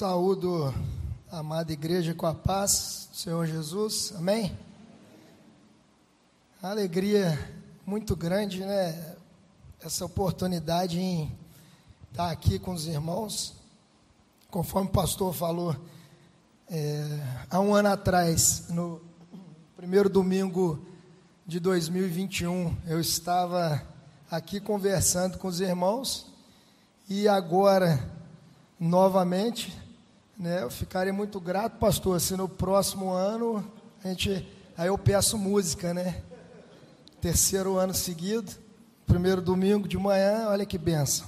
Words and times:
Saúdo 0.00 0.74
a 1.30 1.40
amada 1.40 1.74
igreja 1.74 2.14
com 2.14 2.24
a 2.24 2.34
paz 2.34 3.06
do 3.10 3.18
Senhor 3.18 3.46
Jesus, 3.46 4.14
amém? 4.16 4.58
Alegria 6.62 7.38
muito 7.84 8.16
grande, 8.16 8.60
né? 8.60 9.14
Essa 9.78 10.06
oportunidade 10.06 10.98
em 10.98 11.30
estar 12.10 12.30
aqui 12.30 12.58
com 12.58 12.72
os 12.72 12.86
irmãos. 12.86 13.52
Conforme 14.50 14.88
o 14.88 14.92
pastor 14.92 15.34
falou, 15.34 15.76
é, 16.70 17.04
há 17.50 17.60
um 17.60 17.74
ano 17.74 17.90
atrás, 17.90 18.70
no 18.70 19.02
primeiro 19.76 20.08
domingo 20.08 20.82
de 21.46 21.60
2021, 21.60 22.74
eu 22.86 22.98
estava 22.98 23.82
aqui 24.30 24.60
conversando 24.60 25.36
com 25.36 25.46
os 25.46 25.60
irmãos 25.60 26.26
e 27.06 27.28
agora, 27.28 28.02
novamente, 28.78 29.78
né, 30.40 30.62
eu 30.62 30.70
ficaria 30.70 31.12
muito 31.12 31.38
grato, 31.38 31.78
pastor, 31.78 32.18
se 32.18 32.34
no 32.34 32.48
próximo 32.48 33.10
ano 33.10 33.62
a 34.02 34.08
gente. 34.08 34.48
Aí 34.74 34.88
eu 34.88 34.96
peço 34.96 35.36
música, 35.36 35.92
né? 35.92 36.22
Terceiro 37.20 37.76
ano 37.76 37.92
seguido, 37.92 38.50
primeiro 39.06 39.42
domingo 39.42 39.86
de 39.86 39.98
manhã, 39.98 40.46
olha 40.48 40.64
que 40.64 40.78
benção. 40.78 41.26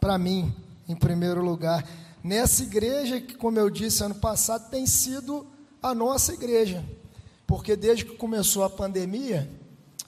Para 0.00 0.16
mim, 0.16 0.50
em 0.88 0.96
primeiro 0.96 1.44
lugar. 1.44 1.86
Nessa 2.22 2.62
igreja 2.62 3.20
que, 3.20 3.34
como 3.34 3.58
eu 3.58 3.68
disse 3.68 4.02
ano 4.02 4.14
passado, 4.14 4.70
tem 4.70 4.86
sido 4.86 5.46
a 5.82 5.94
nossa 5.94 6.32
igreja. 6.32 6.82
Porque 7.46 7.76
desde 7.76 8.06
que 8.06 8.16
começou 8.16 8.64
a 8.64 8.70
pandemia, 8.70 9.46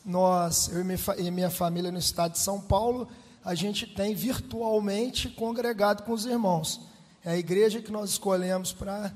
nós, 0.02 0.70
eu 0.72 0.80
e 1.18 1.30
minha 1.30 1.50
família 1.50 1.92
no 1.92 1.98
estado 1.98 2.32
de 2.32 2.38
São 2.38 2.58
Paulo, 2.58 3.06
a 3.44 3.54
gente 3.54 3.86
tem 3.86 4.14
virtualmente 4.14 5.28
congregado 5.28 6.04
com 6.04 6.12
os 6.12 6.24
irmãos. 6.24 6.95
É 7.26 7.32
a 7.32 7.36
igreja 7.36 7.82
que 7.82 7.90
nós 7.90 8.10
escolhemos 8.10 8.72
para 8.72 9.12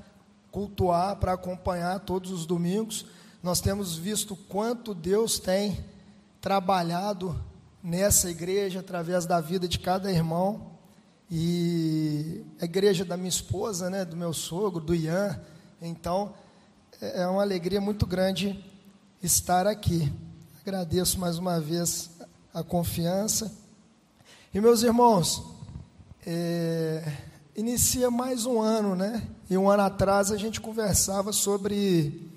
cultuar, 0.51 1.15
para 1.15 1.31
acompanhar 1.31 1.97
todos 2.01 2.29
os 2.29 2.45
domingos. 2.45 3.05
Nós 3.41 3.61
temos 3.61 3.95
visto 3.95 4.35
quanto 4.35 4.93
Deus 4.93 5.39
tem 5.39 5.79
trabalhado 6.41 7.41
nessa 7.81 8.29
igreja 8.29 8.81
através 8.81 9.25
da 9.25 9.39
vida 9.39 9.65
de 9.65 9.79
cada 9.79 10.11
irmão. 10.11 10.73
E 11.31 12.43
a 12.59 12.65
igreja 12.65 13.05
da 13.05 13.15
minha 13.15 13.29
esposa, 13.29 13.89
né, 13.89 14.03
do 14.03 14.17
meu 14.17 14.33
sogro, 14.33 14.83
do 14.83 14.93
Ian. 14.93 15.39
Então, 15.81 16.33
é, 17.01 17.21
é 17.21 17.27
uma 17.27 17.41
alegria 17.41 17.79
muito 17.79 18.05
grande 18.05 18.61
estar 19.23 19.65
aqui. 19.65 20.11
Agradeço 20.59 21.17
mais 21.17 21.37
uma 21.37 21.61
vez 21.61 22.09
a 22.53 22.61
confiança. 22.61 23.49
E 24.53 24.59
meus 24.59 24.83
irmãos, 24.83 25.41
é, 26.27 27.30
inicia 27.55 28.09
mais 28.09 28.45
um 28.45 28.61
ano, 28.61 28.95
né? 28.95 29.27
E 29.49 29.57
um 29.57 29.69
ano 29.69 29.83
atrás 29.83 30.31
a 30.31 30.37
gente 30.37 30.61
conversava 30.61 31.33
sobre 31.33 32.29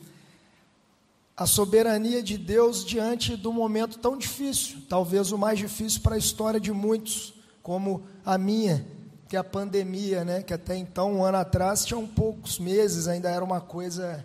a 1.37 1.47
soberania 1.47 2.23
de 2.23 2.39
Deus 2.39 2.85
diante 2.85 3.37
do 3.37 3.53
momento 3.53 3.99
tão 3.99 4.17
difícil, 4.17 4.79
talvez 4.89 5.33
o 5.33 5.39
mais 5.39 5.59
difícil 5.59 6.01
para 6.01 6.15
a 6.15 6.19
história 6.19 6.61
de 6.61 6.73
muitos, 6.73 7.35
como 7.63 8.03
a 8.25 8.39
minha, 8.39 8.87
que 9.29 9.37
é 9.37 9.39
a 9.39 9.45
pandemia, 9.45 10.25
né? 10.25 10.43
Que 10.43 10.55
até 10.55 10.77
então, 10.77 11.15
um 11.15 11.25
ano 11.25 11.39
atrás, 11.39 11.85
tinham 11.85 12.07
poucos 12.07 12.59
meses, 12.59 13.09
ainda 13.09 13.31
era 13.31 13.45
uma 13.45 13.61
coisa 13.61 14.25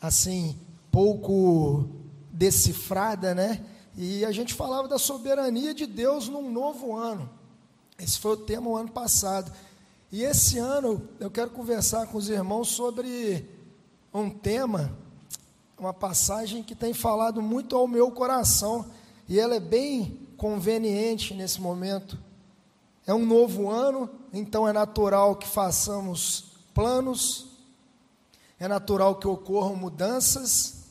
assim, 0.00 0.58
pouco 0.90 1.88
decifrada, 2.32 3.34
né? 3.34 3.64
E 3.96 4.24
a 4.24 4.32
gente 4.32 4.54
falava 4.54 4.88
da 4.88 4.98
soberania 4.98 5.74
de 5.74 5.86
Deus 5.86 6.28
num 6.28 6.50
novo 6.50 6.96
ano. 6.96 7.28
Esse 7.98 8.18
foi 8.18 8.32
o 8.32 8.36
tema 8.36 8.70
o 8.70 8.76
ano 8.76 8.90
passado. 8.90 9.52
E 10.12 10.24
esse 10.24 10.58
ano 10.58 11.08
eu 11.20 11.30
quero 11.30 11.50
conversar 11.50 12.08
com 12.08 12.18
os 12.18 12.28
irmãos 12.28 12.68
sobre 12.68 13.48
um 14.12 14.28
tema, 14.28 14.90
uma 15.78 15.94
passagem 15.94 16.64
que 16.64 16.74
tem 16.74 16.92
falado 16.92 17.40
muito 17.40 17.76
ao 17.76 17.86
meu 17.86 18.10
coração 18.10 18.86
e 19.28 19.38
ela 19.38 19.54
é 19.54 19.60
bem 19.60 20.18
conveniente 20.36 21.32
nesse 21.32 21.60
momento. 21.60 22.18
É 23.06 23.14
um 23.14 23.24
novo 23.24 23.70
ano, 23.70 24.10
então 24.32 24.66
é 24.66 24.72
natural 24.72 25.36
que 25.36 25.46
façamos 25.46 26.46
planos, 26.74 27.46
é 28.58 28.66
natural 28.66 29.14
que 29.14 29.28
ocorram 29.28 29.76
mudanças, 29.76 30.86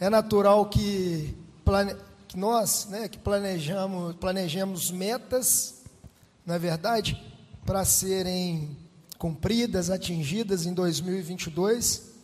é 0.00 0.10
natural 0.10 0.66
que, 0.66 1.32
plane, 1.64 1.94
que 2.26 2.36
nós, 2.36 2.86
né, 2.86 3.08
que 3.08 3.18
planejamos, 3.18 4.16
planejemos 4.16 4.90
metas, 4.90 5.82
não 6.44 6.56
é 6.56 6.58
verdade? 6.58 7.35
Para 7.66 7.84
serem 7.84 8.78
cumpridas, 9.18 9.90
atingidas 9.90 10.64
em 10.64 10.72
2022. 10.72 12.14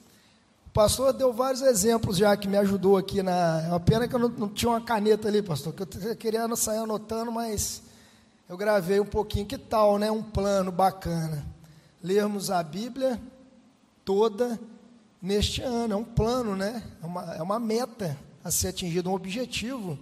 O 0.68 0.70
pastor 0.70 1.12
deu 1.12 1.32
vários 1.32 1.60
exemplos 1.60 2.16
já 2.16 2.34
que 2.36 2.46
me 2.46 2.56
ajudou 2.56 2.96
aqui 2.96 3.22
na. 3.22 3.60
É 3.62 3.68
uma 3.68 3.80
pena 3.80 4.06
que 4.06 4.14
eu 4.14 4.20
não, 4.20 4.28
não 4.28 4.48
tinha 4.48 4.70
uma 4.70 4.80
caneta 4.80 5.26
ali, 5.26 5.42
pastor, 5.42 5.72
que 5.74 5.82
eu 5.82 6.16
queria 6.16 6.48
sair 6.54 6.78
anotando, 6.78 7.32
mas 7.32 7.82
eu 8.48 8.56
gravei 8.56 9.00
um 9.00 9.04
pouquinho. 9.04 9.44
Que 9.44 9.58
tal, 9.58 9.98
né? 9.98 10.10
Um 10.10 10.22
plano 10.22 10.70
bacana. 10.70 11.44
Lermos 12.02 12.48
a 12.48 12.62
Bíblia 12.62 13.20
toda 14.04 14.58
neste 15.20 15.60
ano. 15.60 15.94
É 15.94 15.96
um 15.96 16.04
plano, 16.04 16.54
né? 16.54 16.82
É 17.02 17.06
uma, 17.06 17.34
é 17.34 17.42
uma 17.42 17.58
meta 17.58 18.16
a 18.44 18.50
ser 18.50 18.68
atingida, 18.68 19.10
um 19.10 19.14
objetivo. 19.14 19.98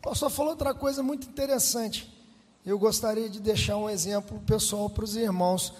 O 0.00 0.02
pastor 0.02 0.28
falou 0.28 0.50
outra 0.52 0.74
coisa 0.74 1.04
muito 1.04 1.28
interessante 1.28 2.17
eu 2.68 2.78
gostaria 2.78 3.30
de 3.30 3.40
deixar 3.40 3.78
um 3.78 3.88
exemplo 3.88 4.38
pessoal 4.40 4.90
para 4.90 5.02
os 5.02 5.16
irmãos. 5.16 5.72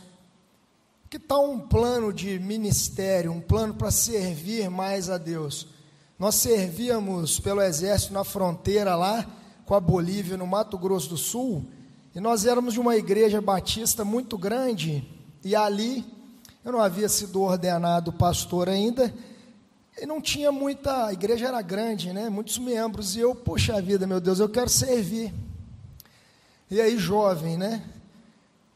Que 1.11 1.19
tal 1.19 1.45
um 1.45 1.61
plano 1.61 2.15
de 2.15 2.39
ministério, 2.39 3.31
um 3.31 3.43
plano 3.43 3.75
para 3.75 3.91
servir 3.91 4.71
mais 4.71 5.11
a 5.11 5.19
Deus? 5.19 5.67
Nós 6.19 6.37
servíamos 6.37 7.39
pelo 7.39 7.61
exército 7.61 8.15
na 8.15 8.25
fronteira 8.25 8.97
lá 8.97 9.27
com 9.67 9.75
a 9.75 9.81
Bolívia, 9.81 10.39
no 10.39 10.47
Mato 10.47 10.79
Grosso 10.79 11.11
do 11.11 11.19
Sul, 11.19 11.63
e 12.15 12.21
nós 12.21 12.47
éramos 12.47 12.73
de 12.73 12.81
uma 12.81 12.97
igreja 12.97 13.39
batista 13.39 14.03
muito 14.03 14.39
grande, 14.39 15.07
e 15.45 15.55
ali 15.55 16.03
eu 16.65 16.73
não 16.73 16.81
havia 16.81 17.11
sido 17.11 17.43
ordenado 17.43 18.15
pastor 18.15 18.67
ainda, 18.67 19.15
e 20.01 20.07
não 20.07 20.23
tinha 20.23 20.51
muita, 20.51 21.09
a 21.09 21.13
igreja 21.13 21.49
era 21.49 21.61
grande, 21.61 22.15
né? 22.15 22.31
Muitos 22.31 22.57
membros, 22.57 23.15
e 23.15 23.21
eu, 23.21 23.35
poxa 23.35 23.79
vida, 23.83 24.07
meu 24.07 24.23
Deus, 24.23 24.41
eu 24.41 24.49
quero 24.49 24.71
servir. 24.71 25.35
E 26.71 26.83
aí, 26.83 26.99
jovem, 26.99 27.57
né? 27.57 27.83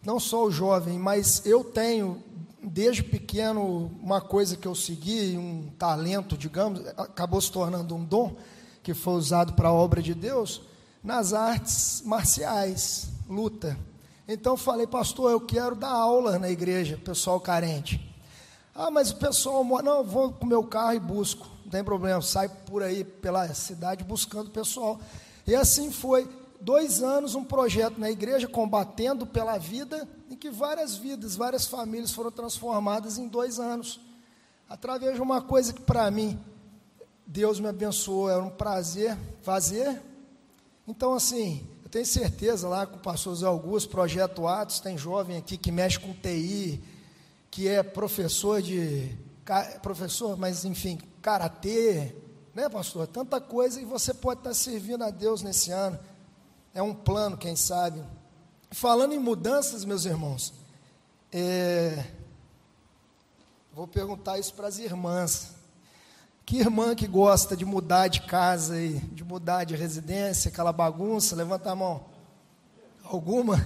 Não 0.02 0.18
só 0.18 0.46
o 0.46 0.50
jovem, 0.50 0.98
mas 0.98 1.44
eu 1.44 1.62
tenho, 1.62 2.22
desde 2.62 3.02
pequeno, 3.02 3.90
uma 4.02 4.18
coisa 4.18 4.56
que 4.56 4.66
eu 4.66 4.74
segui, 4.74 5.36
um 5.36 5.70
talento, 5.78 6.36
digamos, 6.36 6.86
acabou 6.96 7.38
se 7.38 7.52
tornando 7.52 7.94
um 7.94 8.02
dom, 8.02 8.34
que 8.82 8.94
foi 8.94 9.12
usado 9.12 9.52
para 9.52 9.68
a 9.68 9.72
obra 9.72 10.00
de 10.00 10.14
Deus, 10.14 10.62
nas 11.04 11.34
artes 11.34 12.02
marciais, 12.06 13.08
luta. 13.28 13.78
Então 14.26 14.54
eu 14.54 14.56
falei, 14.56 14.86
pastor, 14.86 15.30
eu 15.30 15.40
quero 15.40 15.76
dar 15.76 15.90
aula 15.90 16.38
na 16.38 16.48
igreja, 16.48 16.96
pessoal 16.96 17.38
carente. 17.40 18.00
Ah, 18.74 18.90
mas 18.90 19.10
o 19.10 19.16
pessoal, 19.16 19.62
não, 19.82 19.98
eu 19.98 20.04
vou 20.04 20.32
com 20.32 20.46
meu 20.46 20.64
carro 20.64 20.94
e 20.94 21.00
busco, 21.00 21.46
não 21.64 21.70
tem 21.70 21.84
problema, 21.84 22.22
sai 22.22 22.48
por 22.48 22.82
aí 22.82 23.04
pela 23.04 23.52
cidade 23.52 24.02
buscando 24.02 24.50
pessoal. 24.50 24.98
E 25.46 25.54
assim 25.54 25.92
foi 25.92 26.26
dois 26.62 27.02
anos 27.02 27.34
um 27.34 27.44
projeto 27.44 27.98
na 27.98 28.10
igreja 28.10 28.46
combatendo 28.46 29.26
pela 29.26 29.58
vida, 29.58 30.08
em 30.30 30.36
que 30.36 30.48
várias 30.48 30.96
vidas, 30.96 31.34
várias 31.34 31.66
famílias 31.66 32.12
foram 32.12 32.30
transformadas 32.30 33.18
em 33.18 33.26
dois 33.26 33.58
anos, 33.58 34.00
através 34.68 35.16
de 35.16 35.20
uma 35.20 35.42
coisa 35.42 35.72
que 35.72 35.82
para 35.82 36.10
mim 36.10 36.38
Deus 37.26 37.58
me 37.58 37.68
abençoou, 37.68 38.30
era 38.30 38.42
um 38.42 38.50
prazer 38.50 39.18
fazer. 39.42 40.00
Então, 40.86 41.14
assim, 41.14 41.66
eu 41.82 41.90
tenho 41.90 42.06
certeza 42.06 42.68
lá 42.68 42.86
com 42.86 42.96
o 42.96 43.00
pastor 43.00 43.34
Zé 43.34 43.46
Augusto, 43.46 43.90
Projeto 43.90 44.46
Atos, 44.46 44.80
tem 44.80 44.96
jovem 44.96 45.36
aqui 45.36 45.56
que 45.56 45.72
mexe 45.72 45.98
com 45.98 46.12
TI, 46.12 46.82
que 47.50 47.68
é 47.68 47.82
professor 47.82 48.62
de. 48.62 49.10
professor, 49.82 50.36
mas 50.38 50.64
enfim, 50.64 50.98
karatê, 51.20 52.14
né, 52.54 52.68
pastor? 52.68 53.06
Tanta 53.08 53.40
coisa 53.40 53.80
e 53.80 53.84
você 53.84 54.14
pode 54.14 54.40
estar 54.40 54.54
servindo 54.54 55.02
a 55.02 55.10
Deus 55.10 55.42
nesse 55.42 55.70
ano 55.72 55.98
é 56.74 56.82
um 56.82 56.94
plano, 56.94 57.36
quem 57.36 57.54
sabe. 57.54 58.02
Falando 58.70 59.12
em 59.12 59.18
mudanças, 59.18 59.84
meus 59.84 60.04
irmãos, 60.04 60.54
é, 61.30 62.06
vou 63.74 63.86
perguntar 63.86 64.38
isso 64.38 64.54
para 64.54 64.68
as 64.68 64.78
irmãs. 64.78 65.54
Que 66.44 66.58
irmã 66.58 66.94
que 66.94 67.06
gosta 67.06 67.56
de 67.56 67.64
mudar 67.64 68.08
de 68.08 68.22
casa 68.22 68.80
e 68.80 68.98
de 68.98 69.22
mudar 69.22 69.64
de 69.64 69.76
residência, 69.76 70.48
aquela 70.48 70.72
bagunça? 70.72 71.36
Levanta 71.36 71.70
a 71.70 71.76
mão. 71.76 72.04
Alguma? 73.04 73.64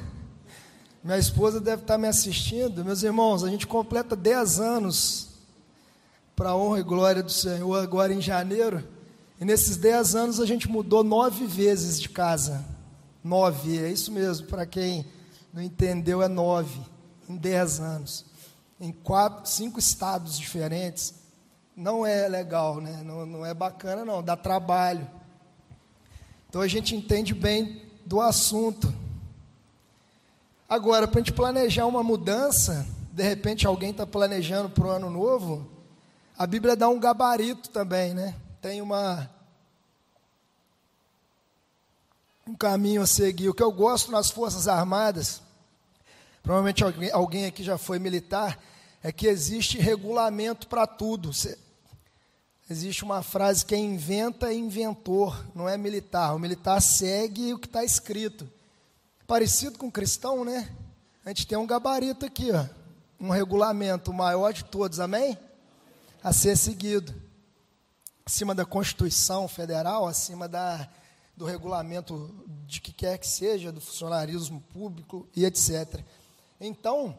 Minha 1.03 1.19
esposa 1.19 1.61
deve 1.61 1.83
estar 1.83 1.97
me 1.97 2.09
assistindo. 2.09 2.85
Meus 2.85 3.03
irmãos, 3.03 3.45
a 3.45 3.49
gente 3.49 3.67
completa 3.67 4.17
10 4.17 4.61
anos 4.61 5.29
para 6.35 6.51
a 6.51 6.57
honra 6.57 6.81
e 6.81 6.83
glória 6.83 7.23
do 7.23 7.31
Senhor 7.31 7.81
agora 7.81 8.13
em 8.13 8.21
janeiro. 8.21 8.87
E 9.41 9.45
nesses 9.45 9.77
10 9.77 10.15
anos 10.17 10.41
a 10.41 10.47
gente 10.47 10.69
mudou 10.69 11.05
nove 11.05 11.47
vezes 11.47 12.01
de 12.01 12.09
casa. 12.09 12.76
Nove, 13.27 13.77
é 13.83 13.91
isso 13.91 14.13
mesmo, 14.13 14.47
para 14.47 14.65
quem 14.65 15.05
não 15.53 15.61
entendeu, 15.61 16.23
é 16.23 16.29
nove. 16.29 16.81
em 17.29 17.35
10 17.35 17.81
anos, 17.81 18.25
em 18.81 18.93
quatro, 18.93 19.51
cinco 19.51 19.81
estados 19.81 20.39
diferentes, 20.39 21.13
não 21.77 22.07
é 22.07 22.29
legal, 22.29 22.81
né? 22.81 23.03
não, 23.05 23.27
não 23.27 23.45
é 23.45 23.53
bacana, 23.53 24.05
não, 24.05 24.23
dá 24.23 24.37
trabalho. 24.37 25.11
Então 26.49 26.61
a 26.61 26.69
gente 26.69 26.95
entende 26.95 27.35
bem 27.35 27.83
do 28.05 28.21
assunto. 28.21 28.95
Agora, 30.69 31.09
para 31.09 31.19
a 31.19 31.25
gente 31.25 31.33
planejar 31.33 31.87
uma 31.87 32.05
mudança, 32.05 32.87
de 33.11 33.25
repente 33.25 33.67
alguém 33.67 33.91
está 33.91 34.07
planejando 34.07 34.71
para 34.71 34.87
o 34.87 34.91
ano 34.91 35.11
novo, 35.11 35.69
a 36.39 36.47
Bíblia 36.47 36.77
dá 36.77 36.89
um 36.89 37.01
gabarito 37.01 37.71
também, 37.71 38.15
né? 38.15 38.37
Tem 38.61 38.81
uma 38.81 39.29
um 42.47 42.55
caminho 42.55 43.03
a 43.03 43.07
seguir. 43.07 43.49
O 43.49 43.55
que 43.55 43.63
eu 43.63 43.73
gosto 43.73 44.13
nas 44.13 44.31
Forças 44.31 44.69
Armadas, 44.69 45.43
provavelmente 46.43 46.85
alguém, 46.85 47.11
alguém 47.11 47.47
aqui 47.47 47.65
já 47.65 47.77
foi 47.77 47.99
militar, 47.99 48.59
é 49.03 49.11
que 49.11 49.27
existe 49.27 49.79
regulamento 49.79 50.69
para 50.69 50.87
tudo. 50.87 51.31
Existe 52.71 53.03
uma 53.03 53.23
frase 53.23 53.65
que 53.65 53.75
é 53.75 53.79
inventa 53.79 54.53
inventor, 54.53 55.45
não 55.55 55.69
é 55.69 55.77
militar. 55.77 56.35
O 56.35 56.39
militar 56.39 56.81
segue 56.81 57.53
o 57.53 57.59
que 57.59 57.67
está 57.67 57.85
escrito. 57.85 58.49
Parecido 59.27 59.77
com 59.77 59.89
o 59.89 59.93
cristão, 59.93 60.45
né? 60.45 60.71
A 61.25 61.31
gente 61.31 61.47
tem 61.49 61.59
um 61.59 61.67
gabarito 61.67 62.25
aqui, 62.25 62.53
ó, 62.53 62.65
um 63.19 63.31
regulamento 63.31 64.13
maior 64.13 64.53
de 64.53 64.65
todos, 64.65 65.01
amém? 65.01 65.37
A 66.23 66.33
ser 66.33 66.57
seguido. 66.57 67.13
Acima 68.25 68.55
da 68.55 68.65
Constituição 68.65 69.49
Federal, 69.49 70.07
acima 70.07 70.49
da, 70.49 70.89
do 71.37 71.45
regulamento 71.45 72.35
de 72.67 72.81
que 72.81 72.93
quer 72.93 73.19
que 73.19 73.29
seja, 73.29 73.71
do 73.71 73.81
funcionarismo 73.81 74.61
público 74.73 75.29
e 75.37 75.45
etc. 75.45 76.01
Então, 76.61 77.17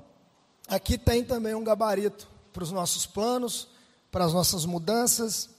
aqui 0.68 0.98
tem 0.98 1.24
também 1.24 1.54
um 1.54 1.64
gabarito 1.64 2.28
para 2.52 2.64
os 2.64 2.72
nossos 2.72 3.06
planos, 3.06 3.68
para 4.12 4.25
as 4.25 4.34
nossas 4.34 4.66
mudanças, 4.66 5.50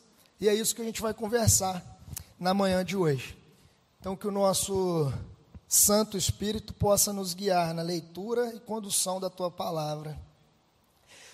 e 0.41 0.49
é 0.49 0.55
isso 0.55 0.75
que 0.75 0.83
a 0.83 0.85
gente 0.85 1.01
vai 1.01 1.15
conversar 1.15 1.85
na 2.39 2.53
manhã 2.53 2.85
de 2.85 2.97
hoje. 2.97 3.37
Então, 4.01 4.17
que 4.17 4.27
o 4.27 4.33
nosso 4.33 5.13
Santo 5.69 6.17
Espírito 6.17 6.73
possa 6.73 7.13
nos 7.13 7.35
guiar 7.35 7.75
na 7.75 7.83
leitura 7.83 8.55
e 8.55 8.61
condução 8.61 9.21
da 9.21 9.29
tua 9.29 9.51
palavra. 9.51 10.19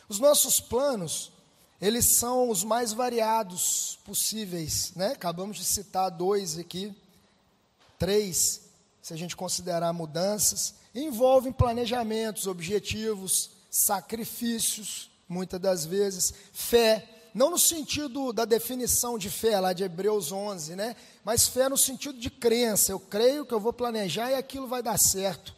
Os 0.09 0.19
nossos 0.19 0.61
planos, 0.61 1.33
eles 1.81 2.17
são 2.17 2.51
os 2.51 2.65
mais 2.65 2.93
variados 2.93 3.99
possíveis, 4.05 4.93
né? 4.97 5.09
Acabamos 5.09 5.57
de 5.57 5.65
citar 5.65 6.11
dois 6.11 6.59
aqui, 6.59 6.95
três, 7.99 8.63
se 9.03 9.13
a 9.13 9.17
gente 9.17 9.37
considerar 9.37 9.93
mudanças, 9.93 10.75
envolvem 10.95 11.53
planejamentos, 11.53 12.47
objetivos, 12.47 13.51
sacrifícios, 13.71 15.11
muitas 15.29 15.61
das 15.61 15.85
vezes, 15.85 16.33
fé, 16.53 17.09
não 17.35 17.51
no 17.51 17.59
sentido 17.59 18.33
da 18.33 18.45
definição 18.45 19.19
de 19.19 19.29
fé 19.29 19.59
lá 19.59 19.73
de 19.73 19.83
Hebreus 19.83 20.31
11, 20.31 20.77
né? 20.77 20.95
Mas 21.25 21.49
fé 21.49 21.69
no 21.69 21.77
sentido 21.77 22.17
de 22.17 22.31
crença. 22.31 22.93
Eu 22.93 23.01
creio 23.01 23.45
que 23.45 23.53
eu 23.53 23.59
vou 23.59 23.73
planejar 23.73 24.31
e 24.31 24.35
aquilo 24.35 24.69
vai 24.69 24.83
dar 24.83 24.97
certo. 24.99 25.53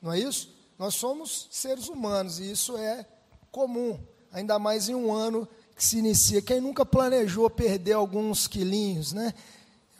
Não 0.00 0.12
é 0.12 0.18
isso? 0.18 0.48
Nós 0.78 0.94
somos 0.94 1.48
seres 1.50 1.88
humanos 1.88 2.40
e 2.40 2.50
isso 2.50 2.76
é 2.78 3.06
comum, 3.50 4.00
ainda 4.32 4.58
mais 4.58 4.88
em 4.88 4.94
um 4.94 5.12
ano 5.12 5.46
que 5.76 5.84
se 5.84 5.98
inicia. 5.98 6.40
Quem 6.40 6.60
nunca 6.60 6.86
planejou 6.86 7.48
perder 7.50 7.92
alguns 7.92 8.48
quilinhos, 8.48 9.12
né? 9.12 9.34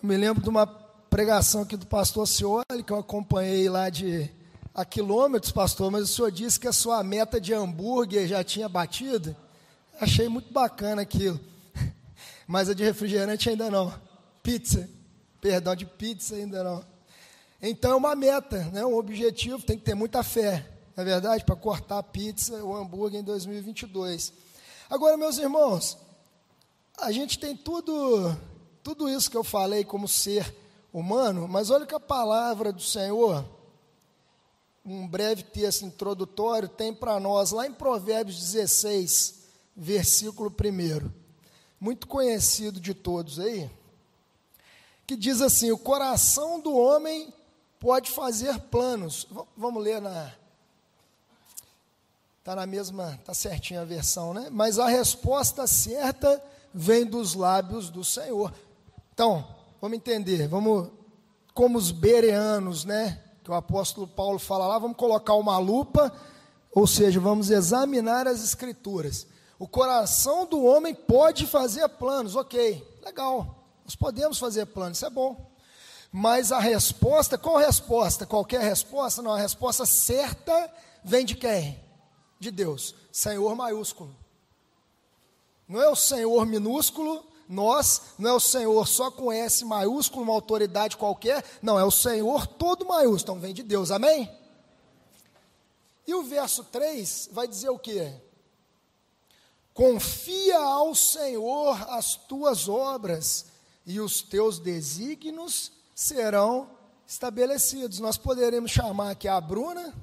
Eu 0.02 0.08
me 0.08 0.16
lembro 0.16 0.42
de 0.42 0.48
uma 0.48 0.66
pregação 1.12 1.60
aqui 1.60 1.76
do 1.76 1.86
pastor 1.86 2.26
Cioli, 2.26 2.82
que 2.86 2.90
eu 2.90 2.98
acompanhei 2.98 3.68
lá 3.68 3.90
de 3.90 4.30
a 4.74 4.82
quilômetros, 4.82 5.52
pastor, 5.52 5.90
mas 5.90 6.04
o 6.04 6.06
senhor 6.06 6.32
disse 6.32 6.58
que 6.58 6.66
a 6.66 6.72
sua 6.72 7.04
meta 7.04 7.38
de 7.38 7.52
hambúrguer 7.52 8.26
já 8.26 8.42
tinha 8.42 8.66
batido. 8.66 9.36
Achei 10.00 10.26
muito 10.26 10.50
bacana 10.50 11.02
aquilo. 11.02 11.38
Mas 12.48 12.70
a 12.70 12.74
de 12.74 12.82
refrigerante 12.82 13.50
ainda 13.50 13.70
não. 13.70 13.92
Pizza. 14.42 14.88
Perdão, 15.38 15.76
de 15.76 15.84
pizza 15.84 16.34
ainda 16.34 16.64
não. 16.64 16.82
Então 17.60 17.92
é 17.92 17.96
uma 17.96 18.16
meta, 18.16 18.64
né? 18.72 18.82
um 18.82 18.96
objetivo, 18.96 19.62
tem 19.62 19.76
que 19.76 19.84
ter 19.84 19.94
muita 19.94 20.22
fé, 20.22 20.66
não 20.96 21.02
é 21.02 21.04
verdade? 21.04 21.44
Para 21.44 21.56
cortar 21.56 21.98
a 21.98 22.02
pizza, 22.02 22.64
o 22.64 22.74
hambúrguer 22.74 23.20
em 23.20 23.24
2022. 23.24 24.32
Agora, 24.88 25.18
meus 25.18 25.36
irmãos, 25.36 25.98
a 26.98 27.12
gente 27.12 27.38
tem 27.38 27.54
tudo, 27.54 28.34
tudo 28.82 29.10
isso 29.10 29.30
que 29.30 29.36
eu 29.36 29.44
falei 29.44 29.84
como 29.84 30.08
ser 30.08 30.61
humano, 30.92 31.48
mas 31.48 31.70
olha 31.70 31.86
que 31.86 31.94
a 31.94 32.00
palavra 32.00 32.72
do 32.72 32.82
Senhor, 32.82 33.44
um 34.84 35.06
breve 35.06 35.42
texto 35.42 35.84
introdutório, 35.84 36.68
tem 36.68 36.92
para 36.92 37.18
nós, 37.18 37.50
lá 37.50 37.66
em 37.66 37.72
Provérbios 37.72 38.38
16, 38.38 39.42
versículo 39.76 40.50
1, 40.50 41.10
muito 41.80 42.06
conhecido 42.06 42.78
de 42.78 42.94
todos 42.94 43.40
aí, 43.40 43.70
que 45.06 45.16
diz 45.16 45.40
assim: 45.40 45.70
O 45.72 45.78
coração 45.78 46.60
do 46.60 46.76
homem 46.76 47.32
pode 47.80 48.10
fazer 48.10 48.58
planos. 48.60 49.26
V 49.30 49.42
vamos 49.56 49.82
ler 49.82 50.00
na. 50.00 50.32
Está 52.38 52.56
na 52.56 52.66
mesma, 52.66 53.14
está 53.14 53.34
certinha 53.34 53.82
a 53.82 53.84
versão, 53.84 54.34
né? 54.34 54.48
Mas 54.50 54.78
a 54.78 54.88
resposta 54.88 55.66
certa 55.66 56.42
vem 56.74 57.04
dos 57.04 57.34
lábios 57.34 57.88
do 57.88 58.04
Senhor. 58.04 58.52
Então, 59.12 59.46
vamos 59.82 59.96
entender, 59.96 60.46
vamos, 60.46 60.90
como 61.52 61.76
os 61.76 61.90
bereanos, 61.90 62.84
né? 62.84 63.20
Que 63.42 63.50
o 63.50 63.54
apóstolo 63.54 64.06
Paulo 64.06 64.38
fala 64.38 64.68
lá, 64.68 64.78
vamos 64.78 64.96
colocar 64.96 65.34
uma 65.34 65.58
lupa, 65.58 66.12
ou 66.72 66.86
seja, 66.86 67.18
vamos 67.18 67.50
examinar 67.50 68.28
as 68.28 68.44
escrituras. 68.44 69.26
O 69.58 69.66
coração 69.66 70.46
do 70.46 70.62
homem 70.64 70.94
pode 70.94 71.48
fazer 71.48 71.88
planos, 71.88 72.36
ok, 72.36 72.86
legal, 73.04 73.66
nós 73.84 73.96
podemos 73.96 74.38
fazer 74.38 74.66
planos, 74.66 74.98
isso 74.98 75.06
é 75.06 75.10
bom. 75.10 75.50
Mas 76.12 76.52
a 76.52 76.60
resposta, 76.60 77.36
qual 77.36 77.56
resposta? 77.56 78.24
Qualquer 78.24 78.60
resposta? 78.60 79.20
Não, 79.20 79.32
a 79.32 79.38
resposta 79.38 79.84
certa 79.84 80.72
vem 81.02 81.24
de 81.24 81.34
quem? 81.34 81.82
De 82.38 82.52
Deus, 82.52 82.94
Senhor 83.10 83.56
maiúsculo. 83.56 84.14
Não 85.66 85.82
é 85.82 85.88
o 85.88 85.96
Senhor 85.96 86.46
minúsculo, 86.46 87.31
nós, 87.52 88.00
não 88.18 88.30
é 88.30 88.32
o 88.32 88.40
Senhor 88.40 88.88
só 88.88 89.10
com 89.10 89.30
S 89.30 89.64
maiúsculo, 89.64 90.22
uma 90.22 90.32
autoridade 90.32 90.96
qualquer, 90.96 91.44
não, 91.60 91.78
é 91.78 91.84
o 91.84 91.90
Senhor 91.90 92.46
todo 92.46 92.86
maiúsculo, 92.86 93.36
então 93.36 93.40
vem 93.40 93.52
de 93.52 93.62
Deus, 93.62 93.90
amém? 93.90 94.30
E 96.06 96.14
o 96.14 96.22
verso 96.22 96.64
3 96.64 97.28
vai 97.30 97.46
dizer 97.46 97.68
o 97.68 97.78
que? 97.78 98.10
Confia 99.74 100.58
ao 100.58 100.94
Senhor 100.94 101.90
as 101.90 102.16
tuas 102.16 102.68
obras 102.68 103.46
e 103.86 104.00
os 104.00 104.22
teus 104.22 104.58
desígnios 104.58 105.72
serão 105.94 106.70
estabelecidos. 107.06 107.98
Nós 107.98 108.16
poderemos 108.16 108.70
chamar 108.70 109.10
aqui 109.10 109.28
a 109.28 109.40
Bruna, 109.40 109.94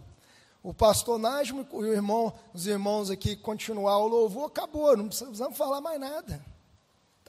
o 0.62 0.74
pastor 0.74 1.18
Nájimo 1.18 1.68
e 1.72 1.76
o 1.76 1.94
irmão, 1.94 2.34
os 2.54 2.68
irmãos 2.68 3.10
aqui 3.10 3.36
continuar 3.36 3.98
o 3.98 4.08
louvor, 4.08 4.48
acabou, 4.48 4.96
não 4.96 5.08
precisamos 5.08 5.58
falar 5.58 5.82
mais 5.82 6.00
nada. 6.00 6.59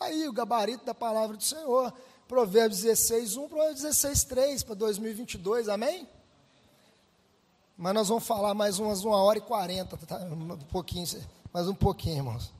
Está 0.00 0.06
aí 0.06 0.26
o 0.26 0.32
gabarito 0.32 0.82
da 0.86 0.94
palavra 0.94 1.36
do 1.36 1.44
Senhor. 1.44 1.92
Provérbios 2.26 2.80
16, 2.80 3.36
1, 3.36 3.48
Provérbios 3.48 3.82
16, 3.82 4.24
3 4.24 4.62
para 4.62 4.74
2022, 4.74 5.68
amém? 5.68 6.08
Mas 7.76 7.92
nós 7.92 8.08
vamos 8.08 8.24
falar 8.26 8.54
mais 8.54 8.78
umas 8.78 9.04
uma 9.04 9.22
hora 9.22 9.36
e 9.36 9.42
quarenta, 9.42 9.98
tá? 9.98 10.16
um 10.16 10.56
pouquinho 10.56 11.06
mais 11.52 11.68
um 11.68 11.74
pouquinho, 11.74 12.16
irmãos. 12.16 12.50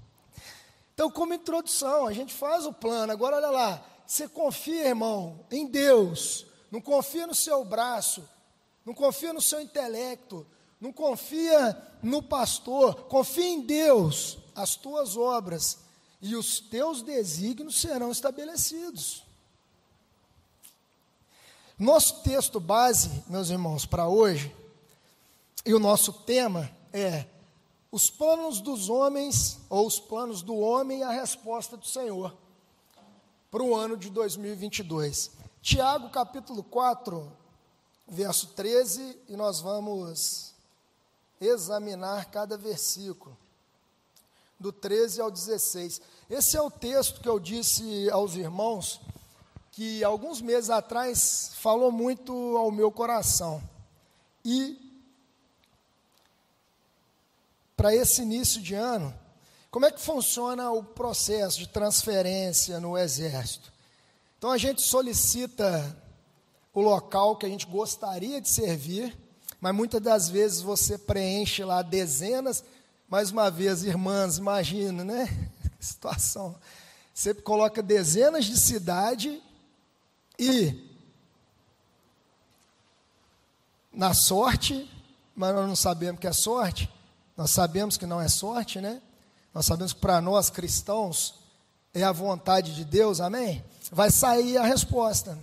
Então, 0.93 1.11
como 1.11 1.33
introdução, 1.33 2.07
a 2.07 2.13
gente 2.13 2.35
faz 2.35 2.67
o 2.67 2.75
plano. 2.75 3.11
Agora, 3.11 3.37
olha 3.37 3.49
lá. 3.49 3.87
Você 4.07 4.29
confia, 4.29 4.89
irmão, 4.89 5.41
em 5.51 5.67
Deus. 5.67 6.45
Não 6.71 6.83
confia 6.83 7.27
no 7.27 7.35
seu 7.35 7.65
braço. 7.65 8.23
Não 8.85 8.93
confia 8.93 9.33
no 9.33 9.41
seu 9.41 9.63
intelecto. 9.63 10.47
Não 10.79 10.93
confia 10.93 11.75
no 12.03 12.23
pastor. 12.23 13.05
Confia 13.05 13.49
em 13.49 13.63
Deus. 13.63 14.37
As 14.55 14.77
tuas 14.77 15.17
obras 15.17 15.79
e 16.21 16.37
os 16.37 16.61
teus 16.61 17.03
desígnios 17.03 17.81
serão 17.81 18.11
estabelecidos. 18.11 19.25
Nosso 21.79 22.23
texto 22.23 22.61
base, 22.61 23.25
meus 23.27 23.49
irmãos, 23.49 23.87
para 23.87 24.07
hoje, 24.07 24.55
e 25.65 25.73
o 25.73 25.79
nosso 25.79 26.13
tema 26.13 26.71
é 26.93 27.27
os 27.91 28.11
planos 28.11 28.61
dos 28.61 28.89
homens, 28.89 29.59
ou 29.69 29.87
os 29.87 29.99
planos 29.99 30.43
do 30.43 30.57
homem 30.57 31.01
e 31.01 31.03
a 31.03 31.11
resposta 31.11 31.77
do 31.77 31.87
Senhor 31.87 32.37
para 33.51 33.63
o 33.63 33.75
ano 33.75 33.97
de 33.97 34.11
2022. 34.11 35.33
Tiago 35.61 36.09
capítulo 36.11 36.63
4, 36.63 37.31
verso 38.07 38.49
13, 38.49 39.19
e 39.29 39.37
nós 39.37 39.61
vamos 39.61 40.55
examinar 41.41 42.27
cada 42.27 42.57
versículo, 42.57 43.37
do 44.61 44.71
13 44.71 45.23
ao 45.23 45.31
16. 45.31 46.01
Esse 46.29 46.57
é 46.57 46.61
o 46.61 46.71
texto 46.71 47.21
que 47.21 47.29
eu 47.29 47.41
disse 47.41 48.09
aos 48.11 48.37
irmãos, 48.37 49.01
que 49.73 50.05
alguns 50.05 50.43
meses 50.43 50.69
atrás 50.69 51.53
falou 51.55 51.91
muito 51.91 52.33
ao 52.59 52.71
meu 52.71 52.93
coração. 52.93 53.63
E 54.45 54.79
para 57.75 57.95
esse 57.95 58.21
início 58.21 58.61
de 58.61 58.75
ano, 58.75 59.15
como 59.71 59.87
é 59.87 59.91
que 59.91 60.01
funciona 60.01 60.71
o 60.71 60.85
processo 60.85 61.59
de 61.59 61.69
transferência 61.69 62.79
no 62.79 62.99
Exército? 62.99 63.73
Então 64.37 64.51
a 64.51 64.59
gente 64.59 64.83
solicita 64.83 65.97
o 66.75 66.81
local 66.81 67.37
que 67.37 67.47
a 67.47 67.49
gente 67.49 67.67
gostaria 67.67 68.41
de 68.41 68.49
servir, 68.49 69.17
mas 69.61 69.75
muitas 69.75 70.01
das 70.01 70.29
vezes 70.29 70.61
você 70.61 70.99
preenche 70.99 71.65
lá 71.65 71.83
dezenas, 71.83 72.63
mais 73.11 73.33
uma 73.33 73.51
vez, 73.51 73.83
irmãs, 73.83 74.39
imagina, 74.39 75.03
né? 75.03 75.29
Situação. 75.81 76.55
Você 77.13 77.35
coloca 77.35 77.83
dezenas 77.83 78.45
de 78.45 78.57
cidade 78.57 79.43
e 80.39 80.89
na 83.93 84.15
sorte, 84.15 84.89
mas 85.35 85.53
nós 85.53 85.67
não 85.67 85.75
sabemos 85.75 86.21
que 86.21 86.29
é 86.29 86.33
sorte, 86.33 86.89
nós 87.37 87.51
sabemos 87.51 87.97
que 87.97 88.07
não 88.07 88.21
é 88.21 88.29
sorte, 88.29 88.81
né? 88.81 89.03
Nós 89.53 89.67
sabemos 89.67 89.93
que 89.93 90.01
para 90.01 90.21
nós 90.21 90.49
cristãos 90.49 91.35
é 91.93 92.05
a 92.05 92.13
vontade 92.13 92.77
de 92.77 92.85
Deus, 92.85 93.21
amém? 93.21 93.65
Vai 93.91 94.13
sair 94.13 94.57
a 94.57 94.63
resposta, 94.63 95.37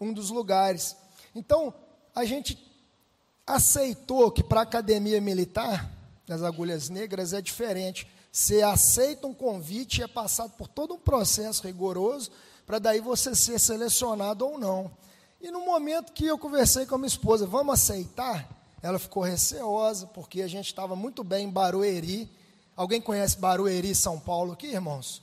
um 0.00 0.10
dos 0.10 0.30
lugares. 0.30 0.96
Então, 1.34 1.74
a 2.14 2.24
gente 2.24 2.58
aceitou 3.46 4.30
que 4.30 4.42
para 4.42 4.60
a 4.60 4.62
academia 4.62 5.20
militar, 5.20 5.99
das 6.30 6.44
agulhas 6.44 6.88
negras, 6.88 7.32
é 7.32 7.42
diferente. 7.42 8.06
Você 8.30 8.62
aceita 8.62 9.26
um 9.26 9.34
convite 9.34 10.00
e 10.00 10.04
é 10.04 10.06
passado 10.06 10.52
por 10.56 10.68
todo 10.68 10.94
um 10.94 10.98
processo 10.98 11.66
rigoroso 11.66 12.30
para 12.64 12.78
daí 12.78 13.00
você 13.00 13.34
ser 13.34 13.58
selecionado 13.58 14.46
ou 14.46 14.56
não. 14.56 14.88
E 15.40 15.50
no 15.50 15.64
momento 15.64 16.12
que 16.12 16.26
eu 16.26 16.38
conversei 16.38 16.86
com 16.86 16.94
a 16.94 16.98
minha 16.98 17.08
esposa, 17.08 17.48
vamos 17.48 17.74
aceitar? 17.74 18.48
Ela 18.80 18.96
ficou 18.96 19.24
receosa, 19.24 20.06
porque 20.06 20.40
a 20.40 20.46
gente 20.46 20.66
estava 20.66 20.94
muito 20.94 21.24
bem 21.24 21.46
em 21.46 21.50
Barueri, 21.50 22.30
Alguém 22.76 22.98
conhece 22.98 23.36
Barueri, 23.36 23.94
São 23.94 24.18
Paulo 24.18 24.52
aqui, 24.52 24.68
irmãos? 24.68 25.22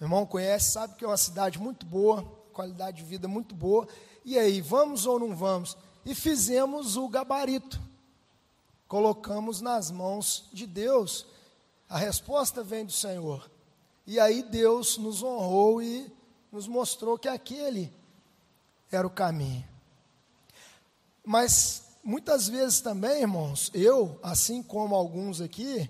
Irmão 0.00 0.24
conhece, 0.24 0.70
sabe 0.70 0.94
que 0.94 1.04
é 1.04 1.08
uma 1.08 1.16
cidade 1.16 1.58
muito 1.58 1.84
boa, 1.84 2.22
qualidade 2.52 2.98
de 2.98 3.02
vida 3.02 3.26
muito 3.26 3.56
boa. 3.56 3.88
E 4.24 4.38
aí, 4.38 4.60
vamos 4.60 5.04
ou 5.04 5.18
não 5.18 5.34
vamos? 5.34 5.76
E 6.06 6.14
fizemos 6.14 6.96
o 6.96 7.08
gabarito. 7.08 7.80
Colocamos 8.90 9.62
nas 9.62 9.90
mãos 9.90 10.50
de 10.52 10.66
Deus. 10.66 11.24
A 11.88 11.96
resposta 11.96 12.62
vem 12.62 12.84
do 12.84 12.92
Senhor. 12.92 13.50
E 14.06 14.20
aí 14.20 14.42
Deus 14.42 14.98
nos 14.98 15.22
honrou 15.22 15.80
e 15.80 16.12
nos 16.52 16.68
mostrou 16.68 17.16
que 17.16 17.28
aquele 17.28 17.90
era 18.92 19.06
o 19.06 19.10
caminho. 19.10 19.66
Mas 21.24 21.84
muitas 22.04 22.48
vezes 22.48 22.82
também, 22.82 23.22
irmãos, 23.22 23.70
eu, 23.72 24.18
assim 24.22 24.62
como 24.62 24.94
alguns 24.94 25.40
aqui, 25.40 25.88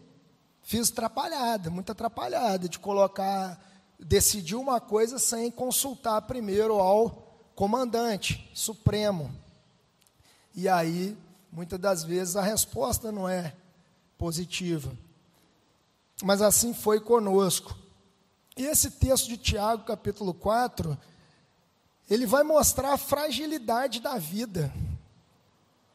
Fiz 0.70 0.88
atrapalhada, 0.92 1.68
muita 1.68 1.90
atrapalhada, 1.90 2.68
de 2.68 2.78
colocar, 2.78 3.60
decidir 3.98 4.54
uma 4.54 4.80
coisa 4.80 5.18
sem 5.18 5.50
consultar 5.50 6.22
primeiro 6.22 6.74
ao 6.74 7.10
comandante 7.56 8.48
supremo. 8.54 9.34
E 10.54 10.68
aí, 10.68 11.18
muitas 11.50 11.78
das 11.78 12.04
vezes, 12.04 12.36
a 12.36 12.42
resposta 12.42 13.10
não 13.10 13.28
é 13.28 13.54
positiva. 14.16 14.92
Mas 16.22 16.42
assim 16.42 16.74
foi 16.74 17.00
conosco. 17.00 17.76
E 18.56 18.64
esse 18.64 18.90
texto 18.90 19.28
de 19.28 19.36
Tiago, 19.36 19.84
capítulo 19.84 20.34
4, 20.34 20.96
ele 22.08 22.26
vai 22.26 22.42
mostrar 22.42 22.92
a 22.92 22.98
fragilidade 22.98 24.00
da 24.00 24.18
vida, 24.18 24.72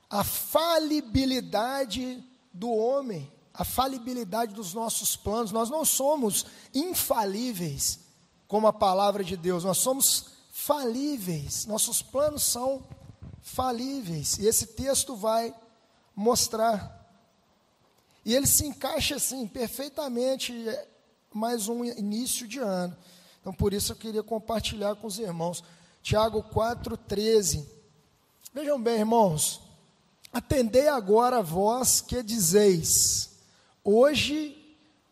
a 0.09 0.23
falibilidade 0.23 2.23
do 2.53 2.71
homem 2.71 3.31
a 3.57 3.63
falibilidade 3.63 4.53
dos 4.53 4.73
nossos 4.73 5.15
planos. 5.15 5.51
Nós 5.51 5.69
não 5.69 5.85
somos 5.85 6.45
infalíveis, 6.73 7.99
como 8.47 8.67
a 8.67 8.73
palavra 8.73 9.23
de 9.23 9.37
Deus, 9.37 9.63
nós 9.63 9.77
somos 9.77 10.27
falíveis. 10.51 11.65
Nossos 11.65 12.01
planos 12.01 12.43
são 12.43 12.83
falíveis. 13.45 14.39
E 14.39 14.47
esse 14.47 14.65
texto 14.67 15.15
vai 15.15 15.53
mostrar. 16.15 17.07
E 18.25 18.33
ele 18.33 18.47
se 18.47 18.65
encaixa 18.65 19.15
assim 19.15 19.47
perfeitamente 19.47 20.51
mais 21.31 21.69
um 21.69 21.85
início 21.85 22.47
de 22.47 22.57
ano. 22.57 22.97
Então 23.39 23.53
por 23.53 23.71
isso 23.71 23.91
eu 23.91 23.95
queria 23.95 24.23
compartilhar 24.23 24.95
com 24.95 25.05
os 25.05 25.19
irmãos. 25.19 25.63
Tiago 26.01 26.43
4:13. 26.43 27.63
Vejam 28.51 28.81
bem, 28.81 28.99
irmãos, 28.99 29.61
atendei 30.33 30.87
agora 30.87 31.37
a 31.37 31.41
vós 31.41 32.01
que 32.01 32.23
dizeis: 32.23 33.29
hoje 33.83 34.57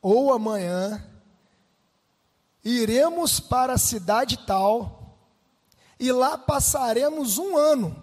ou 0.02 0.34
amanhã, 0.34 1.06
iremos 2.64 3.40
para 3.40 3.74
a 3.74 3.78
cidade 3.78 4.38
tal, 4.48 5.20
e 6.00 6.12
lá 6.12 6.38
passaremos 6.38 7.38
um 7.38 7.56
ano, 7.56 8.03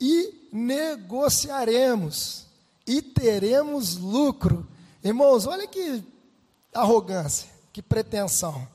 e 0.00 0.48
negociaremos, 0.52 2.46
e 2.86 3.02
teremos 3.02 3.96
lucro. 3.96 4.66
Irmãos, 5.04 5.46
olha 5.46 5.66
que 5.66 6.02
arrogância, 6.72 7.48
que 7.72 7.82
pretensão. 7.82 8.66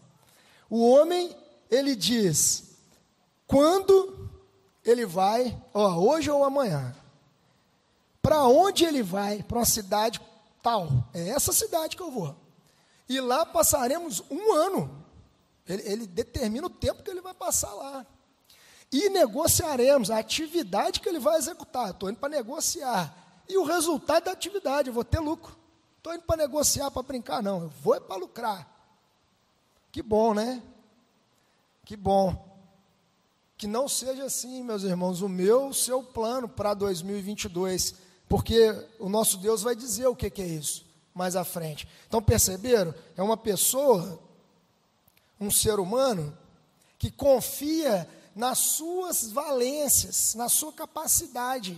O 0.70 0.88
homem, 0.90 1.36
ele 1.70 1.96
diz, 1.96 2.76
quando 3.48 4.30
ele 4.84 5.06
vai, 5.06 5.60
ó, 5.74 5.96
hoje 5.96 6.30
ou 6.30 6.44
amanhã, 6.44 6.96
para 8.22 8.44
onde 8.44 8.86
ele 8.86 9.04
vai? 9.04 9.44
Para 9.44 9.60
uma 9.60 9.66
cidade 9.66 10.20
tal. 10.62 10.90
É 11.14 11.30
essa 11.30 11.54
cidade 11.54 11.96
que 11.96 12.02
eu 12.02 12.10
vou. 12.10 12.36
E 13.08 13.20
lá 13.20 13.46
passaremos 13.46 14.24
um 14.32 14.52
ano. 14.54 15.06
Ele, 15.68 15.84
ele 15.86 16.08
determina 16.08 16.66
o 16.66 16.70
tempo 16.70 17.04
que 17.04 17.10
ele 17.10 17.22
vai 17.22 17.36
passar 17.36 17.72
lá. 17.74 18.06
E 18.96 19.10
negociaremos 19.10 20.10
a 20.10 20.20
atividade 20.20 21.02
que 21.02 21.10
ele 21.10 21.20
vai 21.20 21.38
executar. 21.38 21.90
Estou 21.90 22.10
indo 22.10 22.18
para 22.18 22.30
negociar. 22.30 23.14
E 23.50 23.58
o 23.58 23.66
resultado 23.66 24.26
da 24.26 24.32
atividade, 24.32 24.88
eu 24.88 24.94
vou 24.94 25.04
ter 25.04 25.20
lucro. 25.20 25.56
Estou 25.98 26.14
indo 26.14 26.24
para 26.24 26.38
negociar, 26.38 26.90
para 26.92 27.02
brincar, 27.02 27.44
não. 27.44 27.64
Eu 27.64 27.74
vou 27.82 27.96
é 27.96 28.00
para 28.00 28.16
lucrar. 28.16 28.66
Que 29.92 30.02
bom, 30.02 30.34
né? 30.34 30.64
Que 31.84 31.98
bom. 31.98 32.56
Que 33.58 33.68
não 33.68 33.90
seja 33.90 34.24
assim, 34.24 34.64
meus 34.64 34.84
irmãos, 34.84 35.22
o 35.22 35.28
meu, 35.28 35.68
o 35.68 35.74
seu 35.74 36.02
plano 36.02 36.48
para 36.48 36.74
2022 36.74 38.06
porque 38.28 38.74
o 39.00 39.08
nosso 39.08 39.38
Deus 39.38 39.62
vai 39.62 39.76
dizer 39.76 40.08
o 40.08 40.16
que, 40.16 40.30
que 40.30 40.42
é 40.42 40.48
isso 40.48 40.86
mais 41.14 41.36
à 41.36 41.46
frente. 41.46 41.88
Então, 42.08 42.22
perceberam? 42.22 42.94
É 43.16 43.24
uma 43.24 43.38
pessoa, 43.38 44.20
um 45.40 45.50
ser 45.50 45.80
humano, 45.80 46.38
que 46.98 47.10
confia 47.10 48.08
nas 48.36 48.60
suas 48.60 49.32
valências, 49.32 50.36
na 50.36 50.50
sua 50.50 50.74
capacidade. 50.74 51.78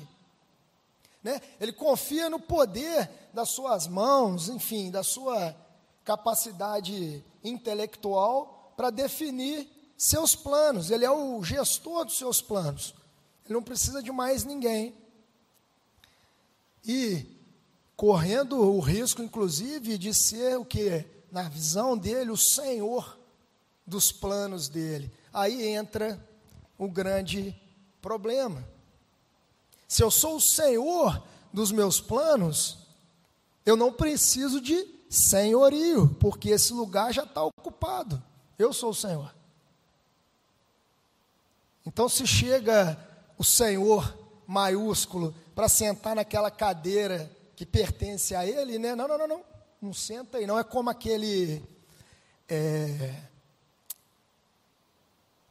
Né? 1.24 1.40
Ele 1.60 1.72
confia 1.72 2.30
no 2.30 2.40
poder 2.40 3.10
das 3.34 3.50
suas 3.50 3.88
mãos, 3.88 4.50
enfim, 4.50 4.90
da 4.90 5.04
sua 5.04 5.56
capacidade 6.04 7.24
intelectual 7.44 8.74
para 8.76 8.90
definir 8.90 9.70
seus 9.96 10.36
planos. 10.36 10.90
Ele 10.90 11.06
é 11.06 11.12
o 11.12 11.44
gestor 11.44 12.06
dos 12.06 12.18
seus 12.18 12.42
planos. 12.42 12.96
Ele 13.46 13.54
não 13.54 13.64
precisa 13.64 14.02
de 14.02 14.12
mais 14.12 14.44
ninguém 14.44 14.96
e 16.88 17.26
correndo 17.96 18.58
o 18.58 18.80
risco, 18.80 19.22
inclusive, 19.22 19.98
de 19.98 20.14
ser 20.14 20.58
o 20.58 20.64
que? 20.64 21.06
Na 21.32 21.50
visão 21.50 21.98
dele, 21.98 22.32
o 22.32 22.38
senhor 22.38 23.20
dos 23.86 24.12
planos 24.12 24.70
dele. 24.70 25.12
Aí 25.34 25.68
entra 25.68 26.18
o 26.78 26.88
grande 26.88 27.56
problema. 28.02 28.68
Se 29.88 30.04
eu 30.04 30.12
sou 30.12 30.36
o 30.36 30.42
senhor 30.42 31.24
dos 31.52 31.72
meus 31.72 32.00
planos, 32.00 32.88
eu 33.66 33.76
não 33.76 33.92
preciso 33.92 34.62
de 34.62 34.86
senhorio, 35.10 36.10
porque 36.20 36.50
esse 36.50 36.74
lugar 36.74 37.14
já 37.14 37.24
está 37.24 37.44
ocupado. 37.44 38.22
Eu 38.60 38.74
sou 38.74 38.90
o 38.90 38.96
senhor. 38.96 39.34
Então, 41.86 42.10
se 42.10 42.28
chega 42.28 42.98
o 43.38 43.44
senhor 43.44 44.18
maiúsculo 44.46 45.34
para 45.56 45.70
sentar 45.70 46.16
naquela 46.16 46.52
cadeira 46.52 47.32
que 47.56 47.66
pertence 47.66 48.36
a 48.36 48.46
ele, 48.46 48.78
né? 48.78 48.94
Não, 48.96 49.08
não, 49.08 49.18
não, 49.18 49.28
não. 49.28 49.44
Não 49.82 49.94
senta 49.94 50.38
aí, 50.38 50.46
não. 50.48 50.60
É 50.60 50.64
como 50.64 50.90
aquele 50.90 51.64
é, 52.50 53.22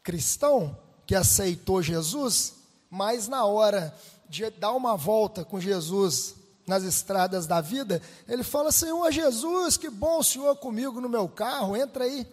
cristão 0.02 0.78
que 1.06 1.14
aceitou 1.14 1.82
Jesus, 1.82 2.54
mas 2.90 3.28
na 3.28 3.44
hora 3.44 3.94
de 4.28 4.48
dar 4.50 4.72
uma 4.72 4.96
volta 4.96 5.44
com 5.44 5.60
Jesus 5.60 6.34
nas 6.66 6.82
estradas 6.82 7.46
da 7.46 7.60
vida, 7.60 8.02
ele 8.28 8.42
fala: 8.42 8.72
Senhor 8.72 9.10
Jesus, 9.12 9.76
que 9.76 9.88
bom 9.88 10.18
o 10.18 10.25
Senhor 10.25 10.56
comigo 10.56 11.00
no 11.00 11.08
meu 11.08 11.28
carro, 11.28 11.76
entra 11.76 12.04
aí. 12.04 12.26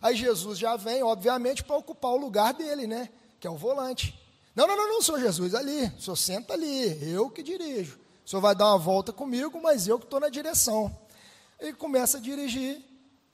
Aí 0.00 0.16
Jesus 0.16 0.58
já 0.58 0.76
vem, 0.76 1.02
obviamente, 1.02 1.62
para 1.62 1.76
ocupar 1.76 2.12
o 2.12 2.16
lugar 2.16 2.54
dele, 2.54 2.86
né? 2.86 3.08
Que 3.38 3.46
é 3.46 3.50
o 3.50 3.56
volante. 3.56 4.18
Não, 4.54 4.66
não, 4.66 4.76
não, 4.76 4.88
não, 4.88 5.02
Senhor 5.02 5.20
Jesus, 5.20 5.54
ali, 5.54 5.92
o 5.98 6.00
Senhor 6.00 6.16
senta 6.16 6.54
ali, 6.54 7.12
eu 7.12 7.28
que 7.30 7.42
dirijo. 7.42 7.98
O 8.24 8.30
senhor 8.30 8.40
vai 8.40 8.54
dar 8.54 8.66
uma 8.66 8.78
volta 8.78 9.12
comigo, 9.12 9.60
mas 9.60 9.88
eu 9.88 9.98
que 9.98 10.04
estou 10.04 10.20
na 10.20 10.28
direção. 10.28 10.96
Ele 11.58 11.72
começa 11.72 12.18
a 12.18 12.20
dirigir 12.20 12.80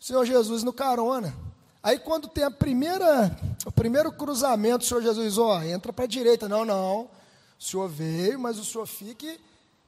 o 0.01 0.05
Senhor 0.05 0.25
Jesus 0.25 0.63
no 0.63 0.73
carona. 0.73 1.37
Aí 1.83 1.99
quando 1.99 2.29
tem 2.29 2.45
a 2.45 2.51
primeira, 2.51 3.37
o 3.67 3.73
primeiro 3.73 4.13
cruzamento, 4.13 4.85
o 4.85 4.89
Senhor 4.89 5.03
Jesus, 5.03 5.39
ó, 5.39 5.61
entra 5.61 5.93
para 5.93 6.05
a 6.05 6.09
direita. 6.09 6.49
Não, 6.49 6.65
não. 6.65 7.11
O 7.59 7.63
senhor 7.63 7.89
veio, 7.89 8.39
mas 8.39 8.59
o 8.59 8.65
senhor 8.65 8.87
fique 8.87 9.41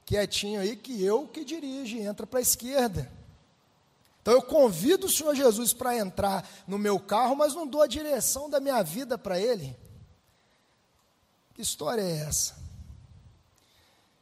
quietinho 0.05 0.59
aí, 0.59 0.75
que 0.75 1.01
eu 1.03 1.27
que 1.27 1.45
dirige, 1.45 1.99
entra 1.99 2.27
para 2.27 2.39
a 2.39 2.41
esquerda. 2.41 3.09
Então 4.21 4.33
eu 4.33 4.41
convido 4.41 5.05
o 5.05 5.09
Senhor 5.09 5.33
Jesus 5.33 5.71
para 5.71 5.95
entrar 5.95 6.47
no 6.67 6.77
meu 6.77 6.99
carro, 6.99 7.35
mas 7.35 7.53
não 7.53 7.65
dou 7.65 7.81
a 7.81 7.87
direção 7.87 8.49
da 8.49 8.59
minha 8.59 8.83
vida 8.83 9.17
para 9.17 9.39
Ele. 9.39 9.77
Que 11.53 11.61
história 11.61 12.01
é 12.01 12.17
essa? 12.27 12.57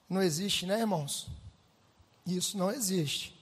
Não 0.10 0.22
existe, 0.22 0.66
né, 0.66 0.80
irmãos? 0.80 1.28
Isso 2.26 2.58
não 2.58 2.70
existe. 2.70 3.34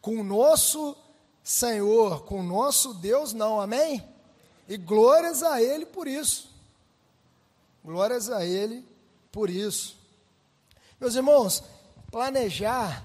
Com 0.00 0.20
o 0.20 0.24
nosso 0.24 0.96
Senhor, 1.42 2.24
com 2.24 2.40
o 2.40 2.44
nosso 2.44 2.94
Deus, 2.94 3.32
não, 3.32 3.60
amém? 3.60 4.09
E 4.70 4.76
glórias 4.76 5.42
a 5.42 5.60
Ele 5.60 5.84
por 5.84 6.06
isso. 6.06 6.48
Glórias 7.84 8.30
a 8.30 8.46
Ele 8.46 8.86
por 9.32 9.50
isso. 9.50 9.98
Meus 11.00 11.16
irmãos, 11.16 11.64
planejar, 12.08 13.04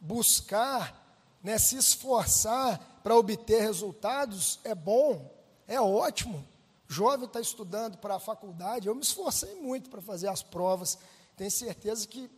buscar, 0.00 1.18
né, 1.42 1.58
se 1.58 1.74
esforçar 1.76 3.00
para 3.02 3.16
obter 3.16 3.60
resultados 3.60 4.60
é 4.62 4.72
bom, 4.72 5.28
é 5.66 5.80
ótimo. 5.80 6.46
Jovem 6.86 7.26
está 7.26 7.40
estudando 7.40 7.98
para 7.98 8.14
a 8.14 8.20
faculdade, 8.20 8.86
eu 8.86 8.94
me 8.94 9.02
esforcei 9.02 9.56
muito 9.56 9.90
para 9.90 10.00
fazer 10.00 10.28
as 10.28 10.40
provas, 10.40 10.96
tenho 11.36 11.50
certeza 11.50 12.06
que 12.06 12.30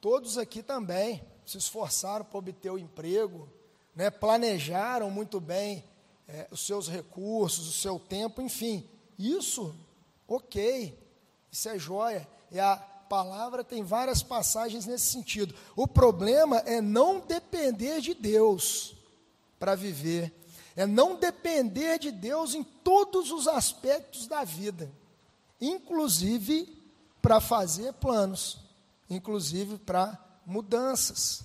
todos 0.00 0.36
aqui 0.36 0.64
também 0.64 1.22
se 1.46 1.58
esforçaram 1.58 2.24
para 2.24 2.38
obter 2.38 2.70
o 2.72 2.78
emprego, 2.78 3.48
né, 3.94 4.10
planejaram 4.10 5.08
muito 5.12 5.38
bem 5.38 5.84
é, 6.28 6.48
os 6.50 6.64
seus 6.66 6.88
recursos, 6.88 7.68
o 7.68 7.72
seu 7.72 7.98
tempo, 7.98 8.40
enfim. 8.40 8.88
Isso, 9.18 9.74
ok, 10.26 10.98
isso 11.50 11.68
é 11.68 11.78
joia. 11.78 12.28
E 12.50 12.58
a 12.58 12.76
palavra 12.76 13.62
tem 13.62 13.82
várias 13.82 14.22
passagens 14.22 14.86
nesse 14.86 15.06
sentido. 15.12 15.54
O 15.76 15.86
problema 15.86 16.58
é 16.60 16.80
não 16.80 17.20
depender 17.20 18.00
de 18.00 18.14
Deus 18.14 18.94
para 19.58 19.74
viver, 19.74 20.32
é 20.74 20.86
não 20.86 21.16
depender 21.16 21.98
de 21.98 22.10
Deus 22.10 22.54
em 22.54 22.64
todos 22.64 23.30
os 23.30 23.46
aspectos 23.46 24.26
da 24.26 24.44
vida, 24.44 24.90
inclusive 25.60 26.82
para 27.20 27.38
fazer 27.38 27.92
planos, 27.92 28.58
inclusive 29.10 29.76
para 29.76 30.18
mudanças, 30.46 31.44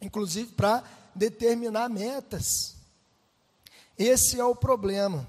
inclusive 0.00 0.52
para 0.52 0.82
determinar 1.14 1.90
metas. 1.90 2.77
Esse 3.98 4.38
é 4.38 4.44
o 4.44 4.54
problema. 4.54 5.26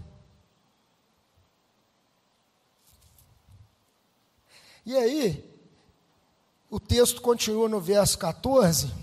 E 4.86 4.96
aí, 4.96 5.44
o 6.70 6.80
texto 6.80 7.22
continua 7.22 7.68
no 7.68 7.82
verso 7.82 8.18
14. 8.18 8.94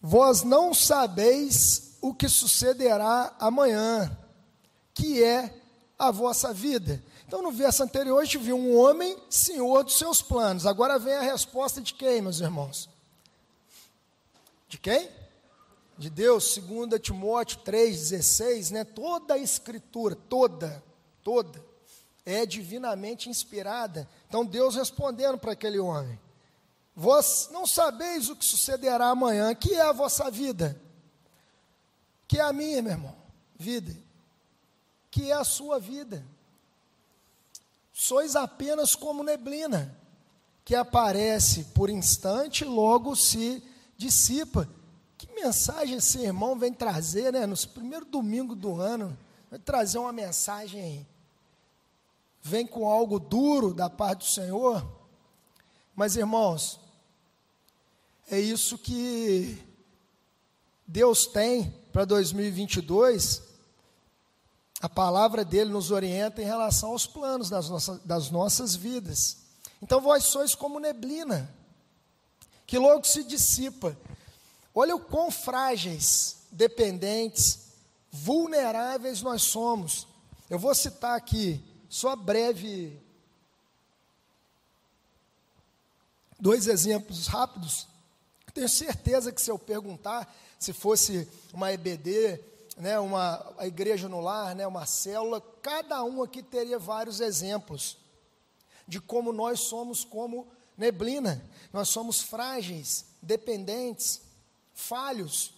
Vós 0.00 0.42
não 0.42 0.72
sabeis 0.72 1.96
o 2.00 2.14
que 2.14 2.28
sucederá 2.28 3.34
amanhã, 3.38 4.16
que 4.94 5.22
é 5.22 5.52
a 5.98 6.10
vossa 6.10 6.54
vida. 6.54 7.02
Então, 7.26 7.42
no 7.42 7.50
verso 7.50 7.82
anterior, 7.82 8.20
a 8.20 8.24
gente 8.24 8.38
viu 8.38 8.56
um 8.56 8.76
homem 8.78 9.18
senhor 9.28 9.82
dos 9.82 9.98
seus 9.98 10.22
planos. 10.22 10.64
Agora 10.64 10.98
vem 10.98 11.14
a 11.14 11.22
resposta 11.22 11.80
de 11.80 11.92
quem, 11.92 12.22
meus 12.22 12.40
irmãos? 12.40 12.95
De 14.68 14.78
quem? 14.78 15.08
De 15.96 16.10
Deus, 16.10 16.56
2 16.56 17.00
Timóteo 17.00 17.60
3,16, 17.60 18.70
né? 18.70 18.84
Toda 18.84 19.34
a 19.34 19.38
escritura, 19.38 20.14
toda, 20.14 20.82
toda, 21.22 21.64
é 22.24 22.44
divinamente 22.44 23.30
inspirada. 23.30 24.08
Então, 24.28 24.44
Deus 24.44 24.74
respondendo 24.74 25.38
para 25.38 25.52
aquele 25.52 25.78
homem: 25.78 26.18
Vós 26.94 27.48
não 27.50 27.66
sabeis 27.66 28.28
o 28.28 28.36
que 28.36 28.44
sucederá 28.44 29.08
amanhã, 29.08 29.54
que 29.54 29.74
é 29.74 29.82
a 29.82 29.92
vossa 29.92 30.30
vida, 30.30 30.80
que 32.28 32.38
é 32.38 32.42
a 32.42 32.52
minha, 32.52 32.82
meu 32.82 32.92
irmão, 32.92 33.16
vida, 33.56 33.96
que 35.10 35.30
é 35.30 35.34
a 35.34 35.44
sua 35.44 35.78
vida 35.78 36.24
sois 37.98 38.36
apenas 38.36 38.94
como 38.94 39.24
neblina, 39.24 39.96
que 40.62 40.74
aparece 40.74 41.64
por 41.74 41.88
instante 41.88 42.62
e 42.62 42.66
logo 42.66 43.16
se 43.16 43.62
dissipa. 43.96 44.68
Que 45.16 45.26
mensagem 45.32 45.96
esse 45.96 46.18
irmão 46.18 46.58
vem 46.58 46.72
trazer, 46.72 47.32
né? 47.32 47.46
No 47.46 47.56
primeiro 47.68 48.04
domingo 48.04 48.54
do 48.54 48.80
ano, 48.80 49.16
vai 49.50 49.58
trazer 49.58 49.98
uma 49.98 50.12
mensagem, 50.12 51.06
vem 52.42 52.66
com 52.66 52.88
algo 52.88 53.18
duro 53.18 53.72
da 53.72 53.88
parte 53.88 54.20
do 54.20 54.30
Senhor. 54.30 54.86
Mas, 55.94 56.16
irmãos, 56.16 56.78
é 58.30 58.38
isso 58.38 58.76
que 58.76 59.58
Deus 60.86 61.26
tem 61.26 61.70
para 61.92 62.04
2022 62.04 63.46
a 64.80 64.88
palavra 64.88 65.44
dele 65.44 65.70
nos 65.70 65.90
orienta 65.90 66.42
em 66.42 66.44
relação 66.44 66.90
aos 66.90 67.06
planos 67.06 67.48
das 67.48 67.68
nossas, 67.68 67.98
das 68.04 68.30
nossas 68.30 68.76
vidas. 68.76 69.38
Então 69.82 70.00
vós 70.00 70.24
sois 70.24 70.54
como 70.54 70.78
neblina, 70.78 71.52
que 72.66 72.78
logo 72.78 73.04
se 73.04 73.22
dissipa. 73.22 73.96
Olha 74.74 74.94
o 74.96 75.00
quão 75.00 75.30
frágeis, 75.30 76.38
dependentes, 76.50 77.66
vulneráveis 78.10 79.22
nós 79.22 79.42
somos. 79.42 80.06
Eu 80.50 80.58
vou 80.58 80.74
citar 80.74 81.16
aqui, 81.16 81.62
só 81.88 82.14
breve, 82.16 83.00
dois 86.38 86.66
exemplos 86.66 87.26
rápidos. 87.26 87.86
Tenho 88.52 88.68
certeza 88.68 89.32
que 89.32 89.40
se 89.40 89.50
eu 89.50 89.58
perguntar, 89.58 90.34
se 90.58 90.72
fosse 90.72 91.28
uma 91.52 91.72
EBD, 91.72 92.40
né, 92.76 92.98
uma 92.98 93.54
a 93.58 93.66
igreja 93.66 94.08
no 94.08 94.20
lar, 94.20 94.54
né, 94.54 94.66
uma 94.66 94.86
célula, 94.86 95.40
cada 95.62 96.02
um 96.04 96.22
aqui 96.22 96.42
teria 96.42 96.78
vários 96.78 97.20
exemplos 97.20 97.98
de 98.88 99.00
como 99.00 99.32
nós 99.32 99.60
somos 99.60 100.04
como 100.04 100.46
neblina, 100.76 101.42
nós 101.72 101.88
somos 101.88 102.20
frágeis, 102.20 103.06
dependentes, 103.22 104.20
falhos. 104.74 105.54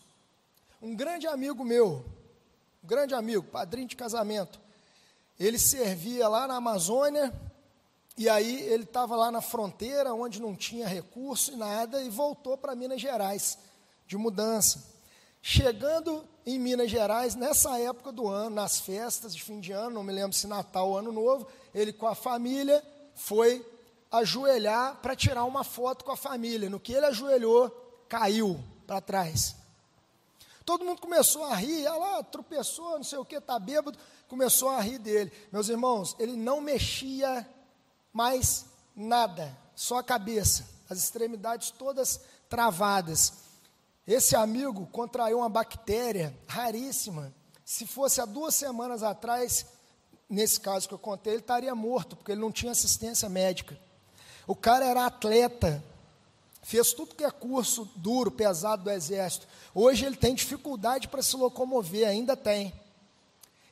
Um 0.81 0.94
grande 0.94 1.26
amigo 1.26 1.64
meu, 1.64 2.04
um 2.83 2.87
grande 2.87 3.14
amigo, 3.14 3.42
padrinho 3.42 3.88
de 3.88 3.96
casamento, 3.96 4.61
ele 5.38 5.59
servia 5.59 6.28
lá 6.28 6.46
na 6.46 6.57
Amazônia, 6.57 7.33
e 8.16 8.28
aí 8.28 8.62
ele 8.62 8.83
estava 8.83 9.14
lá 9.14 9.31
na 9.31 9.40
fronteira, 9.40 10.12
onde 10.12 10.42
não 10.42 10.54
tinha 10.54 10.88
recurso 10.88 11.52
e 11.52 11.57
nada, 11.57 12.02
e 12.02 12.09
voltou 12.09 12.57
para 12.57 12.74
Minas 12.74 13.00
Gerais, 13.00 13.59
de 14.07 14.16
mudança. 14.16 14.83
Chegando 15.40 16.24
em 16.44 16.59
Minas 16.59 16.90
Gerais, 16.90 17.37
nessa 17.37 17.78
época 17.78 18.11
do 18.11 18.26
ano, 18.26 18.57
nas 18.57 18.81
festas 18.81 19.35
de 19.35 19.42
fim 19.42 19.61
de 19.61 19.70
ano, 19.70 19.90
não 19.90 20.02
me 20.02 20.12
lembro 20.12 20.37
se 20.37 20.48
Natal 20.48 20.88
ou 20.88 20.98
Ano 20.98 21.12
Novo, 21.12 21.46
ele 21.72 21.92
com 21.92 22.09
a 22.09 22.14
família 22.14 22.83
foi 23.14 23.64
ajoelhar 24.11 24.97
para 24.97 25.16
tirar 25.16 25.44
uma 25.44 25.64
foto 25.64 26.05
com 26.05 26.12
a 26.12 26.16
família. 26.16 26.71
No 26.71 26.81
que 26.81 26.92
ele 26.92 27.07
ajoelhou, 27.07 27.71
caiu 28.09 28.62
para 28.87 29.01
trás. 29.01 29.57
Todo 30.64 30.85
mundo 30.85 31.01
começou 31.01 31.44
a 31.44 31.55
rir, 31.55 31.87
olha 31.87 31.97
lá, 31.97 32.23
tropeçou, 32.23 32.99
não 32.99 33.05
sei 33.05 33.18
o 33.18 33.25
que, 33.25 33.37
está 33.37 33.59
bêbado, 33.59 33.99
começou 34.29 34.68
a 34.68 34.81
rir 34.81 34.99
dele. 34.99 35.33
Meus 35.51 35.68
irmãos, 35.68 36.14
ele 36.18 36.37
não 36.37 36.61
mexia 36.61 37.49
mais 38.12 38.66
nada, 38.94 39.57
só 39.75 39.99
a 39.99 40.03
cabeça, 40.03 40.68
as 40.88 40.99
extremidades 40.99 41.71
todas 41.71 42.21
travadas. 42.51 43.33
Esse 44.07 44.37
amigo 44.37 44.87
contraiu 44.88 45.38
uma 45.38 45.49
bactéria 45.49 46.37
raríssima. 46.47 47.33
Se 47.64 47.87
fosse 47.87 48.21
há 48.21 48.27
duas 48.27 48.55
semanas 48.55 49.03
atrás, 49.03 49.66
nesse 50.29 50.61
caso 50.61 50.87
que 50.87 50.92
eu 50.92 50.99
contei, 50.99 51.35
ele 51.35 51.40
estaria 51.40 51.75
morto, 51.75 52.14
porque 52.16 52.33
ele 52.33 52.40
não 52.40 52.53
tinha 52.53 52.73
assistência 52.73 53.29
médica. 53.29 53.79
O 54.48 54.56
cara 54.56 54.87
era 54.87 55.04
atleta, 55.04 55.84
fez 56.62 56.94
tudo 56.94 57.14
que 57.14 57.22
é 57.22 57.30
curso 57.30 57.84
duro, 57.94 58.30
pesado 58.30 58.84
do 58.84 58.90
exército. 58.90 59.46
Hoje 59.74 60.06
ele 60.06 60.16
tem 60.16 60.34
dificuldade 60.34 61.06
para 61.06 61.20
se 61.20 61.37
locomover, 61.37 62.08
ainda 62.08 62.34
tem. 62.34 62.72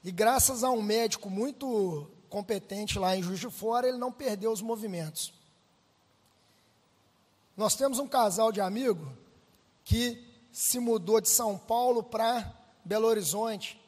E 0.05 0.13
graças 0.13 0.63
a 0.63 0.71
um 0.71 0.83
médico 0.83 1.31
muito 1.31 2.07
competente 2.29 2.99
lá 2.99 3.17
em 3.17 3.23
Juiz 3.23 3.41
de 3.41 3.49
Fora, 3.51 3.89
ele 3.89 3.97
não 3.97 4.13
perdeu 4.13 4.53
os 4.53 4.61
movimentos. 4.61 5.33
Nós 7.57 7.75
temos 7.75 7.99
um 7.99 8.07
casal 8.07 8.53
de 8.53 8.61
amigo 8.61 9.11
que 9.83 10.23
se 10.53 10.79
mudou 10.79 11.23
de 11.23 11.31
São 11.31 11.57
Paulo 11.57 12.03
para 12.03 12.55
Belo 12.85 13.07
Horizonte. 13.07 13.81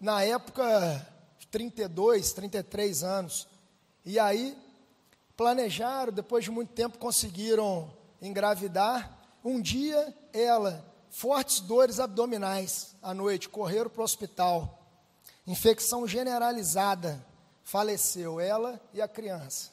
Na 0.00 0.24
época, 0.24 1.08
32, 1.52 2.32
33 2.32 3.04
anos. 3.04 3.46
E 4.04 4.18
aí, 4.18 4.58
planejaram, 5.36 6.12
depois 6.12 6.44
de 6.44 6.50
muito 6.50 6.72
tempo 6.72 6.98
conseguiram 6.98 7.92
engravidar. 8.20 9.18
Um 9.44 9.60
dia, 9.60 10.16
ela, 10.32 10.84
fortes 11.10 11.60
dores 11.60 11.98
abdominais 11.98 12.94
à 13.02 13.12
noite, 13.12 13.48
correram 13.48 13.90
para 13.90 14.00
o 14.00 14.04
hospital. 14.04 14.78
Infecção 15.46 16.06
generalizada, 16.06 17.24
faleceu 17.64 18.38
ela 18.38 18.80
e 18.92 19.00
a 19.00 19.08
criança. 19.08 19.70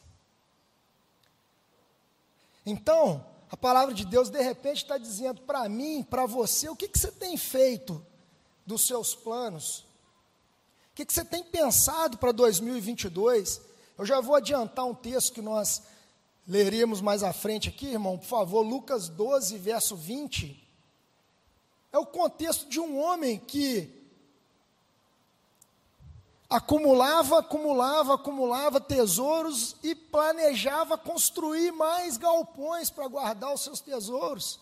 Então, 2.65 3.26
a 3.52 3.58
palavra 3.58 3.93
de 3.93 4.06
Deus 4.06 4.30
de 4.30 4.41
repente 4.41 4.78
está 4.78 4.98
dizendo 4.98 5.41
para 5.41 5.67
mim, 5.67 6.04
para 6.04 6.26
você, 6.26 6.69
o 6.69 6.76
que, 6.76 6.88
que 6.88 7.00
você 7.00 7.12
tem 7.12 7.36
feito 7.36 8.06
dos 8.65 8.86
seus 8.86 9.15
planos? 9.15 9.80
O 10.91 10.95
que, 10.95 11.06
que 11.06 11.13
você 11.13 11.26
tem 11.26 11.43
pensado 11.43 12.17
para 12.17 12.32
2022? 12.32 13.68
Eu 13.99 14.05
já 14.05 14.21
vou 14.21 14.33
adiantar 14.33 14.85
um 14.85 14.95
texto 14.95 15.33
que 15.33 15.41
nós 15.41 15.83
leremos 16.47 17.01
mais 17.01 17.21
à 17.21 17.33
frente 17.33 17.67
aqui, 17.67 17.88
irmão, 17.88 18.17
por 18.17 18.27
favor, 18.27 18.62
Lucas 18.62 19.09
12, 19.09 19.57
verso 19.57 19.93
20. 19.93 20.57
É 21.91 21.97
o 21.97 22.05
contexto 22.05 22.69
de 22.69 22.79
um 22.79 22.97
homem 22.97 23.38
que 23.38 23.93
acumulava, 26.49 27.39
acumulava, 27.39 28.13
acumulava 28.13 28.79
tesouros 28.79 29.75
e 29.83 29.93
planejava 29.93 30.97
construir 30.97 31.73
mais 31.73 32.15
galpões 32.15 32.89
para 32.89 33.05
guardar 33.05 33.53
os 33.53 33.59
seus 33.59 33.81
tesouros. 33.81 34.62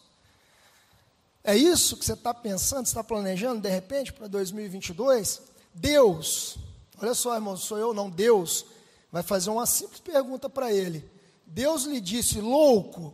É 1.43 1.55
isso 1.55 1.95
que 1.95 2.03
você 2.03 2.13
está 2.13 2.33
pensando, 2.33 2.87
está 2.87 3.03
planejando 3.03 3.61
de 3.61 3.69
repente 3.69 4.11
para 4.11 4.27
2022? 4.27 5.43
Deus, 5.75 6.57
olha 6.99 7.13
só, 7.13 7.35
irmão, 7.35 7.55
sou 7.55 7.77
eu 7.77 7.93
não, 7.93 8.09
Deus, 8.09 8.65
vai 9.11 9.23
fazer 9.23 9.49
uma 9.49 9.65
simples 9.65 9.99
pergunta 9.99 10.49
para 10.49 10.71
ele. 10.71 11.09
Deus 11.45 11.83
lhe 11.83 12.01
disse: 12.01 12.41
Louco, 12.41 13.13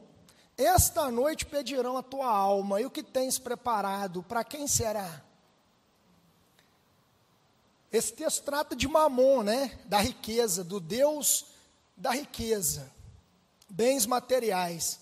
esta 0.58 1.10
noite 1.12 1.46
pedirão 1.46 1.98
a 1.98 2.04
tua 2.04 2.28
alma, 2.28 2.82
e 2.82 2.86
o 2.86 2.92
que 2.92 3.04
tens 3.04 3.38
preparado, 3.38 4.24
para 4.24 4.44
quem 4.44 4.68
será? 4.68 5.22
Esse 7.92 8.12
texto 8.14 8.44
trata 8.44 8.76
de 8.76 8.88
Mamon, 8.88 9.44
né? 9.44 9.80
Da 9.86 10.00
riqueza, 10.00 10.64
do 10.64 10.80
Deus 10.80 11.46
da 11.96 12.12
riqueza, 12.12 12.92
bens 13.70 14.06
materiais. 14.06 15.00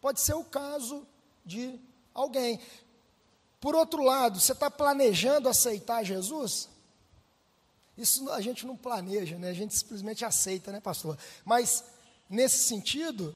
Pode 0.00 0.20
ser 0.20 0.34
o 0.34 0.44
caso 0.44 1.06
de 1.44 1.78
alguém. 2.14 2.60
Por 3.60 3.74
outro 3.74 4.02
lado, 4.02 4.38
você 4.38 4.52
está 4.52 4.70
planejando 4.70 5.48
aceitar 5.48 6.04
Jesus? 6.04 6.68
Isso 7.98 8.30
a 8.30 8.40
gente 8.40 8.64
não 8.64 8.76
planeja, 8.76 9.36
né? 9.36 9.50
A 9.50 9.54
gente 9.54 9.76
simplesmente 9.76 10.24
aceita, 10.24 10.70
né, 10.70 10.80
pastor? 10.80 11.18
Mas 11.44 11.84
nesse 12.30 12.58
sentido, 12.58 13.34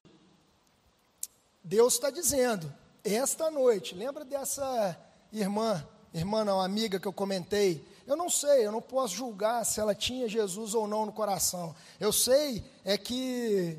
Deus 1.64 1.94
está 1.94 2.10
dizendo: 2.10 2.72
esta 3.02 3.50
noite, 3.50 3.96
lembra 3.96 4.24
dessa 4.24 4.96
irmã, 5.32 5.84
irmã 6.14 6.44
não, 6.44 6.60
amiga 6.60 7.00
que 7.00 7.08
eu 7.08 7.12
comentei, 7.12 7.84
eu 8.06 8.16
não 8.16 8.30
sei, 8.30 8.64
eu 8.64 8.70
não 8.70 8.80
posso 8.80 9.16
julgar 9.16 9.66
se 9.66 9.80
ela 9.80 9.96
tinha 9.96 10.28
Jesus 10.28 10.74
ou 10.74 10.86
não 10.86 11.06
no 11.06 11.12
coração. 11.12 11.74
Eu 11.98 12.12
sei 12.12 12.64
é 12.84 12.96
que 12.96 13.76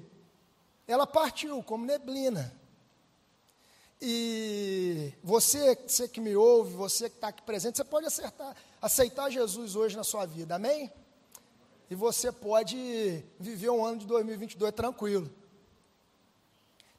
ela 0.86 1.08
partiu 1.08 1.64
como 1.64 1.86
neblina. 1.86 2.54
E 4.06 5.14
você, 5.24 5.78
você 5.88 6.10
que 6.10 6.20
me 6.20 6.36
ouve, 6.36 6.76
você 6.76 7.10
que 7.10 7.16
está 7.16 7.30
aqui 7.30 7.42
presente, 7.42 7.78
você 7.78 7.86
pode 7.86 8.06
acertar, 8.06 8.54
aceitar 8.82 9.30
Jesus 9.30 9.78
hoje 9.78 9.96
na 9.96 10.04
sua 10.04 10.26
vida, 10.26 10.56
amém? 10.56 10.92
E 11.90 11.96
você 11.96 12.30
pode 12.30 13.24
viver 13.40 13.70
um 13.70 13.86
ano 13.86 14.00
de 14.00 14.06
2022 14.06 14.74
tranquilo. 14.74 15.32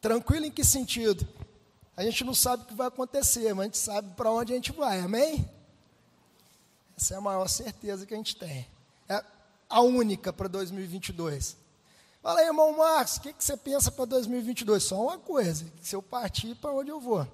Tranquilo 0.01 0.47
em 0.47 0.51
que 0.51 0.65
sentido? 0.65 1.29
A 1.95 2.03
gente 2.03 2.25
não 2.25 2.35
sabe 2.35 2.63
o 2.63 2.67
que 2.67 2.75
vai 2.75 2.87
acontecer, 2.87 3.53
mas 3.53 3.61
a 3.61 3.65
gente 3.65 3.79
sabe 3.79 4.15
para 4.15 4.31
onde 4.31 4.55
a 4.55 4.57
gente 4.57 4.73
vai, 4.73 5.01
amém? 5.01 5.47
Essa 6.97 7.13
é 7.13 7.17
a 7.19 7.21
maior 7.21 7.49
certeza 7.49 8.07
que 8.07 8.15
a 8.15 8.17
gente 8.17 8.35
tem. 8.35 8.67
É 9.11 9.23
a 9.69 9.83
única 9.83 10.33
para 10.33 10.49
2022. 10.49 11.64
Fala 12.25 12.41
aí, 12.41 12.47
irmão 12.47 12.75
Marcos, 12.75 13.19
o 13.19 13.21
que, 13.21 13.35
que 13.35 13.45
você 13.45 13.55
pensa 13.55 13.93
para 13.93 14.07
2022? 14.07 14.83
Só 14.83 14.99
uma 14.99 15.19
coisa, 15.19 15.71
se 15.83 15.95
eu 15.95 16.01
partir, 16.01 16.55
para 16.55 16.73
onde 16.73 16.89
eu 16.89 16.99
vou? 16.99 17.29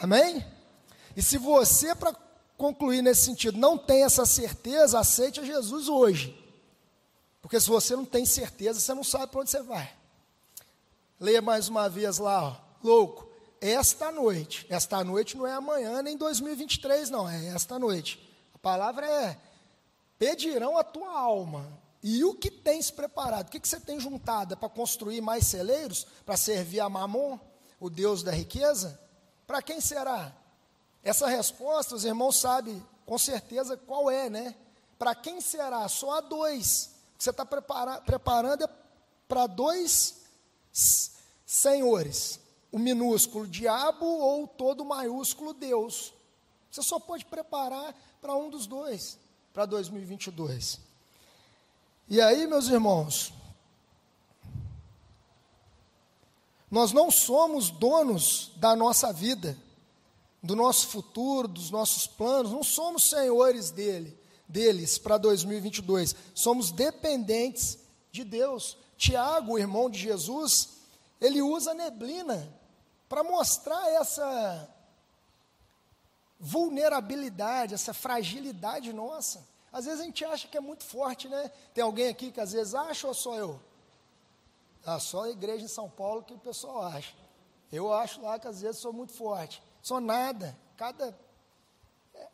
Amém? 0.00 0.44
E 1.16 1.22
se 1.22 1.38
você, 1.38 1.94
para 1.94 2.12
concluir 2.56 3.02
nesse 3.02 3.22
sentido, 3.22 3.56
não 3.56 3.78
tem 3.78 4.02
essa 4.02 4.26
certeza, 4.26 4.98
aceite 4.98 5.38
a 5.38 5.44
Jesus 5.44 5.88
hoje. 5.88 6.36
Porque 7.40 7.60
se 7.60 7.68
você 7.68 7.94
não 7.94 8.04
tem 8.04 8.26
certeza, 8.26 8.80
você 8.80 8.92
não 8.92 9.04
sabe 9.04 9.28
para 9.28 9.42
onde 9.42 9.50
você 9.50 9.62
vai. 9.62 9.94
Leia 11.20 11.40
mais 11.40 11.68
uma 11.68 11.88
vez 11.88 12.18
lá, 12.18 12.48
ó. 12.48 12.56
louco. 12.82 13.30
Esta 13.60 14.10
noite, 14.10 14.66
esta 14.68 15.04
noite 15.04 15.36
não 15.36 15.46
é 15.46 15.52
amanhã 15.52 16.02
nem 16.02 16.16
2023, 16.16 17.10
não, 17.10 17.28
é 17.28 17.46
esta 17.54 17.78
noite. 17.78 18.36
A 18.52 18.58
palavra 18.58 19.06
é: 19.08 19.38
pedirão 20.18 20.76
a 20.76 20.82
tua 20.82 21.16
alma. 21.16 21.86
E 22.02 22.24
o 22.24 22.34
que 22.34 22.50
tens 22.50 22.90
preparado? 22.90 23.48
O 23.48 23.50
que, 23.50 23.58
que 23.58 23.68
você 23.68 23.80
tem 23.80 23.98
juntado? 23.98 24.54
É 24.54 24.56
para 24.56 24.68
construir 24.68 25.20
mais 25.20 25.46
celeiros? 25.46 26.06
Para 26.24 26.36
servir 26.36 26.80
a 26.80 26.88
Mamon, 26.88 27.38
o 27.80 27.90
Deus 27.90 28.22
da 28.22 28.30
riqueza? 28.30 29.00
Para 29.46 29.60
quem 29.62 29.80
será? 29.80 30.32
Essa 31.02 31.26
resposta, 31.26 31.94
os 31.94 32.04
irmãos 32.04 32.36
sabem 32.36 32.84
com 33.04 33.18
certeza 33.18 33.76
qual 33.76 34.10
é, 34.10 34.28
né? 34.28 34.54
Para 34.98 35.14
quem 35.14 35.40
será? 35.40 35.88
Só 35.88 36.18
há 36.18 36.20
dois. 36.20 36.90
O 37.14 37.18
que 37.18 37.24
você 37.24 37.30
está 37.30 37.44
prepara 37.44 38.00
preparando 38.00 38.64
é 38.64 38.68
para 39.26 39.46
dois 39.46 40.22
senhores: 41.44 42.38
o 42.70 42.78
minúsculo 42.78 43.46
diabo 43.46 44.06
ou 44.06 44.46
todo 44.46 44.82
o 44.82 44.88
maiúsculo 44.88 45.54
Deus. 45.54 46.12
Você 46.70 46.82
só 46.82 47.00
pode 47.00 47.24
preparar 47.24 47.94
para 48.20 48.36
um 48.36 48.50
dos 48.50 48.66
dois, 48.66 49.18
para 49.52 49.64
2022. 49.64 50.87
E 52.10 52.22
aí, 52.22 52.46
meus 52.46 52.68
irmãos, 52.68 53.34
nós 56.70 56.90
não 56.92 57.10
somos 57.10 57.70
donos 57.70 58.52
da 58.56 58.74
nossa 58.74 59.12
vida, 59.12 59.58
do 60.42 60.56
nosso 60.56 60.88
futuro, 60.88 61.46
dos 61.46 61.70
nossos 61.70 62.06
planos, 62.06 62.52
não 62.52 62.62
somos 62.62 63.10
senhores 63.10 63.70
dele, 63.70 64.18
deles 64.48 64.96
para 64.96 65.18
2022. 65.18 66.14
Somos 66.34 66.70
dependentes 66.70 67.78
de 68.10 68.24
Deus. 68.24 68.78
Tiago, 68.96 69.58
irmão 69.58 69.90
de 69.90 69.98
Jesus, 69.98 70.78
ele 71.20 71.42
usa 71.42 71.74
neblina 71.74 72.50
para 73.06 73.22
mostrar 73.22 73.86
essa 73.92 74.68
vulnerabilidade, 76.40 77.74
essa 77.74 77.92
fragilidade 77.92 78.92
nossa. 78.94 79.46
Às 79.72 79.84
vezes 79.84 80.00
a 80.00 80.04
gente 80.04 80.24
acha 80.24 80.48
que 80.48 80.56
é 80.56 80.60
muito 80.60 80.84
forte, 80.84 81.28
né? 81.28 81.50
Tem 81.74 81.84
alguém 81.84 82.08
aqui 82.08 82.32
que 82.32 82.40
às 82.40 82.52
vezes 82.52 82.74
acha 82.74 83.06
ou 83.06 83.14
só 83.14 83.34
eu? 83.34 83.60
Ah, 84.84 84.98
só 84.98 85.24
a 85.24 85.30
igreja 85.30 85.64
em 85.64 85.68
São 85.68 85.88
Paulo 85.90 86.22
que 86.22 86.32
o 86.32 86.38
pessoal 86.38 86.82
acha. 86.82 87.14
Eu 87.70 87.92
acho 87.92 88.22
lá 88.22 88.38
que 88.38 88.48
às 88.48 88.62
vezes 88.62 88.80
sou 88.80 88.92
muito 88.92 89.12
forte. 89.12 89.62
Sou 89.82 90.00
nada. 90.00 90.56
Cada 90.76 91.14
é, 92.14 92.28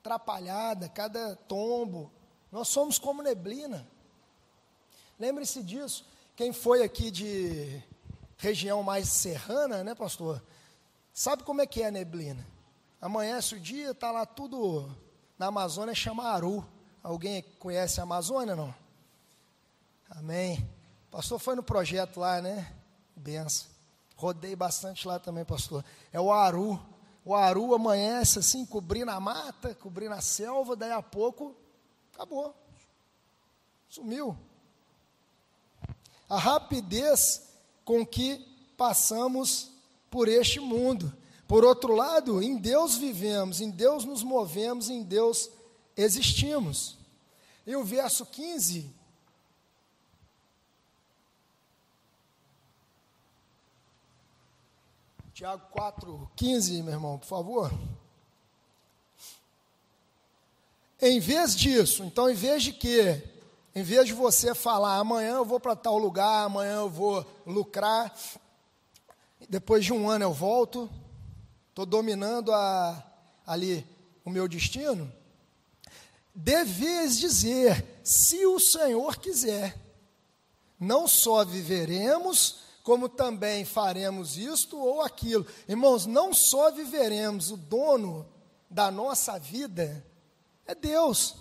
atrapalhada, 0.00 0.88
cada 0.88 1.34
tombo. 1.34 2.10
Nós 2.52 2.68
somos 2.68 2.98
como 2.98 3.22
neblina. 3.22 3.86
Lembre-se 5.18 5.62
disso. 5.62 6.06
Quem 6.36 6.52
foi 6.52 6.82
aqui 6.82 7.10
de 7.10 7.82
região 8.36 8.82
mais 8.82 9.08
serrana, 9.08 9.82
né, 9.82 9.94
pastor? 9.94 10.42
Sabe 11.12 11.42
como 11.42 11.62
é 11.62 11.66
que 11.66 11.82
é 11.82 11.86
a 11.86 11.90
neblina? 11.90 12.46
Amanhece 13.00 13.54
o 13.54 13.60
dia, 13.60 13.90
está 13.90 14.12
lá 14.12 14.24
tudo. 14.26 14.94
Na 15.38 15.46
Amazônia 15.46 15.94
chama 15.94 16.24
Aru. 16.24 16.64
Alguém 17.06 17.40
conhece 17.60 18.00
a 18.00 18.02
Amazônia, 18.02 18.56
não? 18.56 18.74
Amém. 20.10 20.68
pastor 21.08 21.38
foi 21.38 21.54
no 21.54 21.62
projeto 21.62 22.18
lá, 22.18 22.42
né? 22.42 22.74
Benção. 23.14 23.68
Rodei 24.16 24.56
bastante 24.56 25.06
lá 25.06 25.16
também, 25.16 25.44
pastor. 25.44 25.84
É 26.12 26.20
o 26.20 26.32
Aru. 26.32 26.84
O 27.24 27.32
Aru 27.32 27.72
amanhece 27.76 28.40
assim, 28.40 28.66
cobrindo 28.66 29.12
a 29.12 29.20
mata, 29.20 29.72
cobrindo 29.72 30.14
a 30.14 30.20
selva, 30.20 30.74
daí 30.74 30.90
a 30.90 31.00
pouco, 31.00 31.54
acabou. 32.12 32.52
Sumiu. 33.88 34.36
A 36.28 36.36
rapidez 36.36 37.52
com 37.84 38.04
que 38.04 38.44
passamos 38.76 39.70
por 40.10 40.26
este 40.26 40.58
mundo. 40.58 41.16
Por 41.46 41.64
outro 41.64 41.94
lado, 41.94 42.42
em 42.42 42.56
Deus 42.56 42.96
vivemos, 42.96 43.60
em 43.60 43.70
Deus 43.70 44.04
nos 44.04 44.24
movemos, 44.24 44.90
em 44.90 45.04
Deus 45.04 45.52
existimos. 45.96 46.98
E 47.66 47.74
o 47.74 47.84
verso 47.84 48.24
15. 48.26 48.94
Tiago 55.34 55.66
4, 55.70 56.30
15, 56.34 56.82
meu 56.82 56.94
irmão, 56.94 57.18
por 57.18 57.26
favor. 57.26 57.72
Em 61.00 61.20
vez 61.20 61.54
disso, 61.54 62.04
então, 62.04 62.30
em 62.30 62.34
vez 62.34 62.62
de 62.62 62.72
que 62.72 63.22
Em 63.74 63.82
vez 63.82 64.06
de 64.06 64.14
você 64.14 64.54
falar, 64.54 64.96
amanhã 64.96 65.34
eu 65.34 65.44
vou 65.44 65.60
para 65.60 65.76
tal 65.76 65.98
lugar, 65.98 66.46
amanhã 66.46 66.76
eu 66.76 66.88
vou 66.88 67.26
lucrar, 67.46 68.10
depois 69.50 69.84
de 69.84 69.92
um 69.92 70.08
ano 70.08 70.24
eu 70.24 70.32
volto, 70.32 70.88
estou 71.68 71.84
dominando 71.84 72.54
a, 72.54 73.04
ali 73.46 73.86
o 74.24 74.30
meu 74.30 74.48
destino. 74.48 75.12
Devias 76.38 77.16
dizer, 77.16 78.02
se 78.04 78.44
o 78.44 78.60
Senhor 78.60 79.16
quiser, 79.16 79.74
não 80.78 81.08
só 81.08 81.42
viveremos, 81.46 82.58
como 82.82 83.08
também 83.08 83.64
faremos 83.64 84.36
isto 84.36 84.78
ou 84.78 85.00
aquilo. 85.00 85.46
Irmãos, 85.66 86.04
não 86.04 86.34
só 86.34 86.70
viveremos, 86.70 87.50
o 87.50 87.56
dono 87.56 88.28
da 88.68 88.90
nossa 88.90 89.38
vida 89.38 90.06
é 90.66 90.74
Deus. 90.74 91.36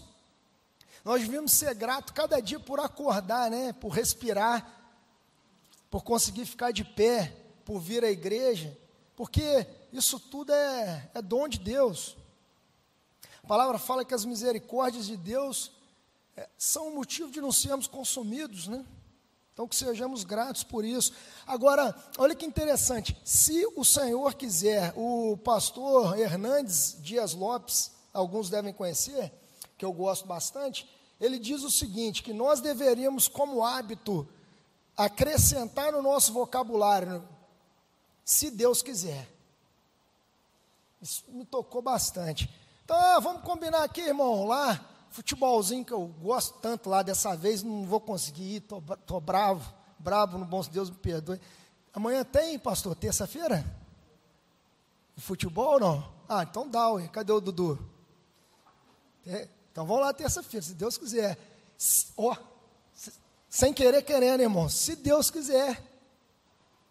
Nós 1.03 1.21
devemos 1.21 1.51
ser 1.51 1.75
gratos 1.75 2.13
cada 2.13 2.39
dia 2.39 2.59
por 2.59 2.79
acordar, 2.79 3.51
né? 3.51 3.73
por 3.73 3.89
respirar, 3.89 4.65
por 5.91 6.05
conseguir 6.05 6.45
ficar 6.45 6.71
de 6.71 6.85
pé, 6.85 7.35
por 7.65 7.81
vir 7.81 8.01
à 8.05 8.09
igreja, 8.09 8.75
porque 9.13 9.67
isso 9.91 10.17
tudo 10.21 10.53
é, 10.53 11.11
é 11.13 11.21
dom 11.21 11.49
de 11.49 11.59
Deus. 11.59 12.15
A 13.45 13.47
palavra 13.47 13.77
fala 13.77 14.03
que 14.03 14.15
as 14.15 14.25
misericórdias 14.25 15.05
de 15.05 15.15
Deus 15.15 15.71
é, 16.35 16.49
são 16.57 16.87
o 16.87 16.95
motivo 16.95 17.29
de 17.29 17.39
não 17.39 17.51
sermos 17.51 17.85
consumidos, 17.85 18.67
né? 18.67 18.83
Então, 19.53 19.67
que 19.67 19.75
sejamos 19.75 20.23
gratos 20.23 20.63
por 20.63 20.83
isso. 20.83 21.13
Agora, 21.45 21.95
olha 22.17 22.33
que 22.33 22.43
interessante: 22.43 23.15
se 23.23 23.63
o 23.75 23.85
Senhor 23.85 24.33
quiser, 24.33 24.91
o 24.97 25.37
pastor 25.37 26.17
Hernandes 26.17 26.97
Dias 27.03 27.35
Lopes, 27.35 27.91
alguns 28.11 28.49
devem 28.49 28.73
conhecer, 28.73 29.31
que 29.77 29.85
eu 29.85 29.93
gosto 29.93 30.25
bastante, 30.25 30.89
ele 31.21 31.37
diz 31.37 31.61
o 31.61 31.69
seguinte: 31.69 32.23
que 32.23 32.33
nós 32.33 32.61
deveríamos, 32.61 33.27
como 33.27 33.63
hábito, 33.63 34.27
acrescentar 34.97 35.91
no 35.91 36.01
nosso 36.01 36.33
vocabulário, 36.33 37.23
se 38.23 38.49
Deus 38.49 38.81
quiser. 38.81 39.29
Isso 40.99 41.23
me 41.27 41.45
tocou 41.45 41.83
bastante. 41.83 42.49
Ah, 42.87 43.19
vamos 43.19 43.41
combinar 43.41 43.83
aqui, 43.83 44.01
irmão, 44.01 44.45
lá, 44.45 44.79
futebolzinho 45.09 45.83
que 45.83 45.93
eu 45.93 46.05
gosto 46.21 46.59
tanto 46.59 46.89
lá 46.89 47.01
dessa 47.01 47.35
vez, 47.35 47.63
não 47.63 47.83
vou 47.85 47.99
conseguir 47.99 48.57
ir, 48.57 48.59
tô, 48.61 48.81
tô 49.05 49.19
bravo, 49.19 49.73
bravo, 49.97 50.37
no 50.37 50.45
bom 50.45 50.61
Deus 50.61 50.89
me 50.89 50.95
perdoe. 50.97 51.41
Amanhã 51.93 52.23
tem, 52.23 52.59
pastor, 52.59 52.95
terça-feira? 52.95 53.65
Futebol 55.17 55.79
não? 55.79 56.13
Ah, 56.27 56.43
então 56.43 56.69
dá, 56.69 56.89
ué. 56.91 57.07
cadê 57.07 57.31
o 57.31 57.39
Dudu? 57.39 57.79
É, 59.25 59.47
então 59.71 59.85
vamos 59.85 60.03
lá 60.03 60.13
terça-feira, 60.13 60.65
se 60.65 60.73
Deus 60.73 60.97
quiser. 60.97 61.37
Ó, 62.15 62.33
oh, 62.33 62.37
sem 63.49 63.73
querer 63.73 64.03
querendo, 64.03 64.41
irmão, 64.41 64.69
se 64.69 64.95
Deus 64.95 65.31
quiser, 65.31 65.81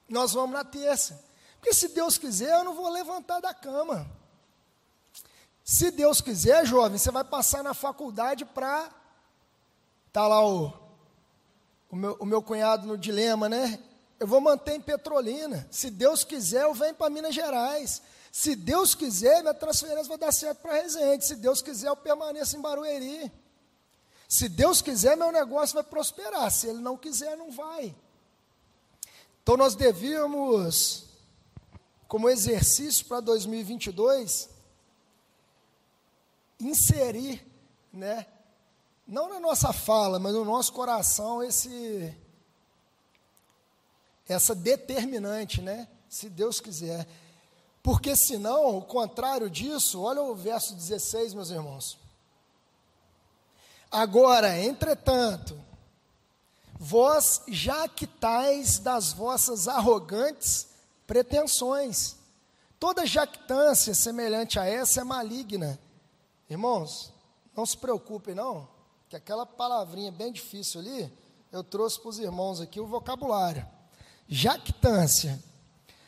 nós 0.09 0.33
vamos 0.33 0.57
na 0.57 0.65
terça. 0.65 1.23
Porque 1.61 1.73
se 1.73 1.89
Deus 1.89 2.19
quiser, 2.19 2.59
eu 2.59 2.65
não 2.65 2.75
vou 2.75 2.89
levantar 2.89 3.41
da 3.41 3.55
cama. 3.55 4.11
Se 5.65 5.91
Deus 5.91 6.21
quiser, 6.21 6.67
jovem, 6.67 6.99
você 6.99 7.11
vai 7.11 7.25
passar 7.25 7.65
na 7.65 7.73
faculdade 7.73 8.45
para. 8.45 8.91
Está 10.09 10.29
lá 10.29 10.47
o, 10.47 10.71
o, 11.91 11.97
meu, 11.97 12.17
o 12.21 12.27
meu 12.27 12.43
cunhado 12.43 12.87
no 12.87 12.99
dilema, 12.99 13.49
né? 13.49 13.83
Eu 14.21 14.27
vou 14.27 14.43
manter 14.43 14.75
em 14.75 14.81
Petrolina. 14.81 15.67
Se 15.71 15.91
Deus 15.91 16.23
quiser, 16.23 16.65
eu 16.65 16.75
venho 16.75 16.95
para 16.95 17.09
Minas 17.09 17.35
Gerais. 17.35 18.03
Se 18.31 18.55
Deus 18.55 18.95
quiser, 18.95 19.41
minha 19.41 19.55
transferência 19.55 20.05
vai 20.05 20.19
dar 20.19 20.33
certo 20.33 20.59
para 20.59 20.75
Resende. 20.75 21.25
Se 21.25 21.37
Deus 21.37 21.63
quiser, 21.63 21.89
eu 21.89 21.97
permaneço 21.97 22.57
em 22.57 22.61
Barueri. 22.61 23.33
Se 24.29 24.49
Deus 24.49 24.83
quiser, 24.83 25.17
meu 25.17 25.33
negócio 25.33 25.75
vai 25.75 25.83
prosperar. 25.83 26.51
Se 26.51 26.67
Ele 26.67 26.81
não 26.81 26.97
quiser, 26.97 27.37
não 27.39 27.51
vai. 27.51 27.95
Então 29.43 29.57
nós 29.57 29.75
devíamos, 29.75 31.05
como 32.07 32.29
exercício 32.29 33.07
para 33.07 33.21
2022, 33.21 34.54
inserir, 36.67 37.47
né, 37.93 38.27
não 39.07 39.29
na 39.29 39.39
nossa 39.39 39.73
fala, 39.73 40.19
mas 40.19 40.33
no 40.33 40.45
nosso 40.45 40.73
coração 40.73 41.43
esse 41.43 42.17
essa 44.27 44.55
determinante, 44.55 45.61
né, 45.61 45.87
se 46.09 46.31
Deus 46.31 46.61
quiser. 46.61 47.07
Porque 47.83 48.17
senão, 48.17 48.79
o 48.79 48.83
contrário 48.83 49.51
disso, 49.51 50.01
olha 50.01 50.23
o 50.23 50.35
verso 50.35 50.75
16, 50.75 51.35
meus 51.35 51.51
irmãos. 51.51 51.99
Agora, 53.91 54.59
entretanto, 54.59 55.61
vós 56.81 57.43
já 57.47 57.87
quitais 57.87 58.79
das 58.79 59.13
vossas 59.13 59.69
arrogantes 59.69 60.69
pretensões. 61.07 62.17
Toda 62.81 63.07
jactância 63.07 63.95
semelhante 63.95 64.59
a 64.59 64.65
essa 64.65 65.03
é 65.03 65.05
maligna. 65.05 65.79
Irmãos, 66.55 67.13
não 67.57 67.67
se 67.67 67.77
preocupem 67.77 68.33
não, 68.33 68.69
que 69.09 69.17
aquela 69.17 69.45
palavrinha 69.45 70.13
bem 70.13 70.31
difícil 70.31 70.81
ali, 70.81 71.13
eu 71.51 71.65
trouxe 71.65 71.99
para 71.99 72.11
os 72.11 72.21
irmãos 72.21 72.61
aqui 72.61 72.79
o 72.79 72.87
vocabulário. 72.87 73.67
Jactância, 74.29 75.43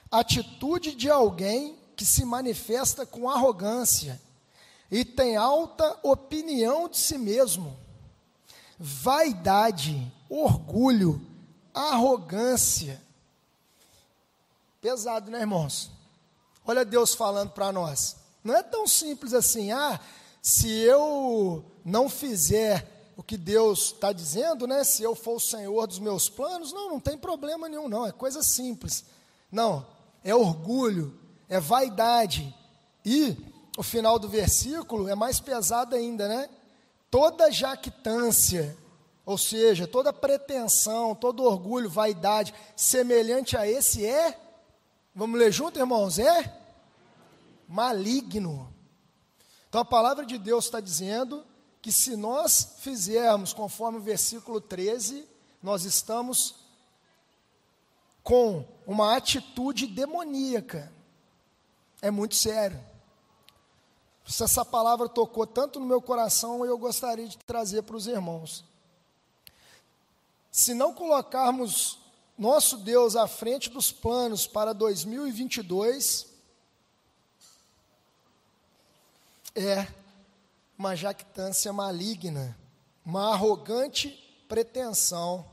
atitude 0.08 0.94
de 0.94 1.10
alguém 1.10 1.76
que 1.96 2.04
se 2.04 2.24
manifesta 2.24 3.04
com 3.04 3.28
arrogância 3.28 4.22
e 4.88 5.04
tem 5.04 5.34
alta 5.34 5.98
opinião 6.04 6.88
de 6.88 6.96
si 6.96 7.18
mesmo. 7.18 7.76
Vaidade, 8.78 10.12
orgulho, 10.30 11.20
arrogância. 11.74 13.02
Pesado, 14.80 15.28
né, 15.28 15.40
irmãos? 15.40 15.90
Olha 16.64 16.84
Deus 16.84 17.16
falando 17.16 17.50
para 17.50 17.72
nós. 17.72 18.14
Não 18.44 18.54
é 18.54 18.62
tão 18.62 18.86
simples 18.86 19.34
assim, 19.34 19.72
ah, 19.72 19.98
se 20.46 20.70
eu 20.70 21.64
não 21.84 22.08
fizer 22.08 23.10
o 23.16 23.22
que 23.22 23.36
Deus 23.36 23.94
está 23.94 24.12
dizendo, 24.12 24.64
né? 24.64 24.84
Se 24.84 25.02
eu 25.02 25.12
for 25.12 25.38
o 25.38 25.40
Senhor 25.40 25.84
dos 25.88 25.98
meus 25.98 26.28
planos, 26.28 26.72
não, 26.72 26.88
não 26.88 27.00
tem 27.00 27.18
problema 27.18 27.68
nenhum, 27.68 27.88
não. 27.88 28.06
É 28.06 28.12
coisa 28.12 28.44
simples. 28.44 29.04
Não, 29.50 29.84
é 30.22 30.32
orgulho, 30.32 31.18
é 31.48 31.58
vaidade. 31.58 32.54
E 33.04 33.36
o 33.76 33.82
final 33.82 34.20
do 34.20 34.28
versículo 34.28 35.08
é 35.08 35.16
mais 35.16 35.40
pesado 35.40 35.96
ainda, 35.96 36.28
né? 36.28 36.48
Toda 37.10 37.50
jactância, 37.50 38.78
ou 39.24 39.36
seja, 39.36 39.84
toda 39.84 40.12
pretensão, 40.12 41.12
todo 41.12 41.42
orgulho, 41.42 41.90
vaidade, 41.90 42.54
semelhante 42.76 43.56
a 43.56 43.68
esse 43.68 44.06
é, 44.06 44.40
vamos 45.12 45.40
ler 45.40 45.50
junto, 45.50 45.80
irmãos? 45.80 46.20
É 46.20 46.56
maligno. 47.66 48.75
Então 49.68 49.80
a 49.80 49.84
palavra 49.84 50.24
de 50.24 50.38
Deus 50.38 50.66
está 50.66 50.80
dizendo 50.80 51.44
que 51.82 51.92
se 51.92 52.16
nós 52.16 52.76
fizermos 52.78 53.52
conforme 53.52 53.98
o 53.98 54.02
versículo 54.02 54.60
13, 54.60 55.26
nós 55.62 55.84
estamos 55.84 56.56
com 58.22 58.66
uma 58.86 59.16
atitude 59.16 59.86
demoníaca. 59.86 60.92
É 62.02 62.10
muito 62.10 62.34
sério. 62.34 62.80
Se 64.26 64.42
essa 64.42 64.64
palavra 64.64 65.08
tocou 65.08 65.46
tanto 65.46 65.78
no 65.78 65.86
meu 65.86 66.02
coração, 66.02 66.66
eu 66.66 66.76
gostaria 66.76 67.28
de 67.28 67.38
trazer 67.38 67.82
para 67.82 67.96
os 67.96 68.08
irmãos. 68.08 68.64
Se 70.50 70.74
não 70.74 70.92
colocarmos 70.92 72.00
nosso 72.36 72.78
Deus 72.78 73.14
à 73.14 73.28
frente 73.28 73.70
dos 73.70 73.92
planos 73.92 74.46
para 74.46 74.72
2022, 74.72 76.26
é 79.56 79.88
uma 80.78 80.94
jactância 80.94 81.72
maligna, 81.72 82.56
uma 83.04 83.32
arrogante 83.32 84.10
pretensão. 84.46 85.46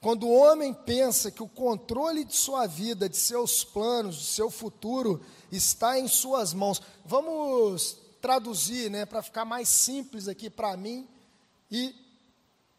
Quando 0.00 0.26
o 0.26 0.34
homem 0.34 0.74
pensa 0.74 1.30
que 1.30 1.42
o 1.42 1.48
controle 1.48 2.24
de 2.24 2.34
sua 2.34 2.66
vida, 2.66 3.08
de 3.08 3.16
seus 3.16 3.62
planos, 3.64 4.16
de 4.16 4.24
seu 4.26 4.50
futuro 4.50 5.20
está 5.50 5.98
em 5.98 6.08
suas 6.08 6.52
mãos, 6.52 6.82
vamos 7.04 7.98
traduzir, 8.20 8.90
né, 8.90 9.06
para 9.06 9.22
ficar 9.22 9.44
mais 9.44 9.68
simples 9.68 10.26
aqui 10.26 10.50
para 10.50 10.76
mim 10.76 11.08
e 11.70 11.94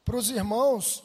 para 0.04 0.18
os 0.18 0.30
irmãos, 0.30 1.04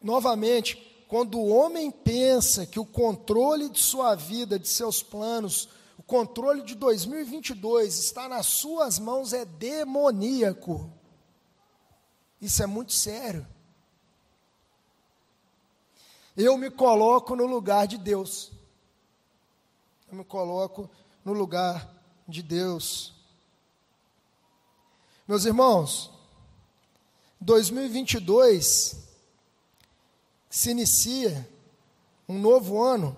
novamente, 0.00 0.76
quando 1.08 1.38
o 1.38 1.48
homem 1.48 1.90
pensa 1.90 2.66
que 2.66 2.78
o 2.78 2.84
controle 2.84 3.68
de 3.68 3.80
sua 3.80 4.14
vida, 4.14 4.58
de 4.58 4.68
seus 4.68 5.02
planos, 5.02 5.68
controle 6.06 6.62
de 6.62 6.74
2022 6.74 7.98
está 7.98 8.28
nas 8.28 8.46
suas 8.46 8.98
mãos 8.98 9.32
é 9.32 9.44
demoníaco. 9.44 10.90
Isso 12.40 12.62
é 12.62 12.66
muito 12.66 12.92
sério. 12.92 13.46
Eu 16.36 16.56
me 16.56 16.70
coloco 16.70 17.34
no 17.34 17.46
lugar 17.46 17.86
de 17.86 17.98
Deus. 17.98 18.52
Eu 20.08 20.18
me 20.18 20.24
coloco 20.24 20.88
no 21.24 21.32
lugar 21.32 21.90
de 22.28 22.42
Deus. 22.42 23.14
Meus 25.26 25.44
irmãos, 25.44 26.12
2022 27.40 28.96
se 30.48 30.70
inicia 30.70 31.48
um 32.28 32.38
novo 32.38 32.80
ano. 32.80 33.16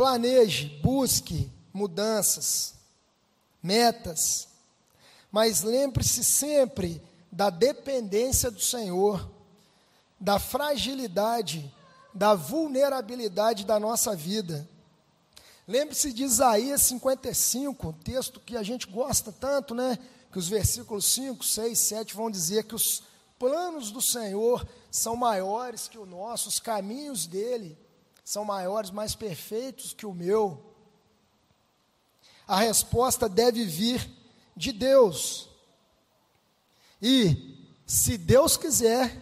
Planeje, 0.00 0.80
busque 0.82 1.52
mudanças, 1.74 2.72
metas, 3.62 4.48
mas 5.30 5.60
lembre-se 5.60 6.24
sempre 6.24 7.02
da 7.30 7.50
dependência 7.50 8.50
do 8.50 8.62
Senhor, 8.62 9.30
da 10.18 10.38
fragilidade, 10.38 11.70
da 12.14 12.34
vulnerabilidade 12.34 13.66
da 13.66 13.78
nossa 13.78 14.16
vida. 14.16 14.66
Lembre-se 15.68 16.14
de 16.14 16.22
Isaías 16.22 16.80
55, 16.80 17.88
um 17.88 17.92
texto 17.92 18.40
que 18.40 18.56
a 18.56 18.62
gente 18.62 18.86
gosta 18.86 19.30
tanto, 19.30 19.74
né? 19.74 19.98
Que 20.32 20.38
os 20.38 20.48
versículos 20.48 21.04
5, 21.12 21.44
6, 21.44 21.78
7 21.78 22.16
vão 22.16 22.30
dizer 22.30 22.64
que 22.64 22.74
os 22.74 23.02
planos 23.38 23.90
do 23.90 24.00
Senhor 24.00 24.66
são 24.90 25.14
maiores 25.14 25.88
que 25.88 25.98
o 25.98 26.06
nosso, 26.06 26.48
os 26.48 26.58
caminhos 26.58 27.26
dele 27.26 27.76
são 28.24 28.44
maiores, 28.44 28.90
mais 28.90 29.14
perfeitos 29.14 29.92
que 29.92 30.06
o 30.06 30.14
meu. 30.14 30.74
A 32.46 32.56
resposta 32.60 33.28
deve 33.28 33.64
vir 33.64 34.10
de 34.56 34.72
Deus. 34.72 35.48
E, 37.00 37.56
se 37.86 38.18
Deus 38.18 38.56
quiser, 38.56 39.16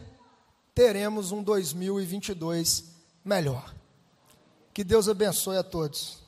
teremos 0.74 1.32
um 1.32 1.42
2022 1.42 2.84
melhor. 3.24 3.74
Que 4.72 4.84
Deus 4.84 5.08
abençoe 5.08 5.56
a 5.56 5.62
todos. 5.62 6.27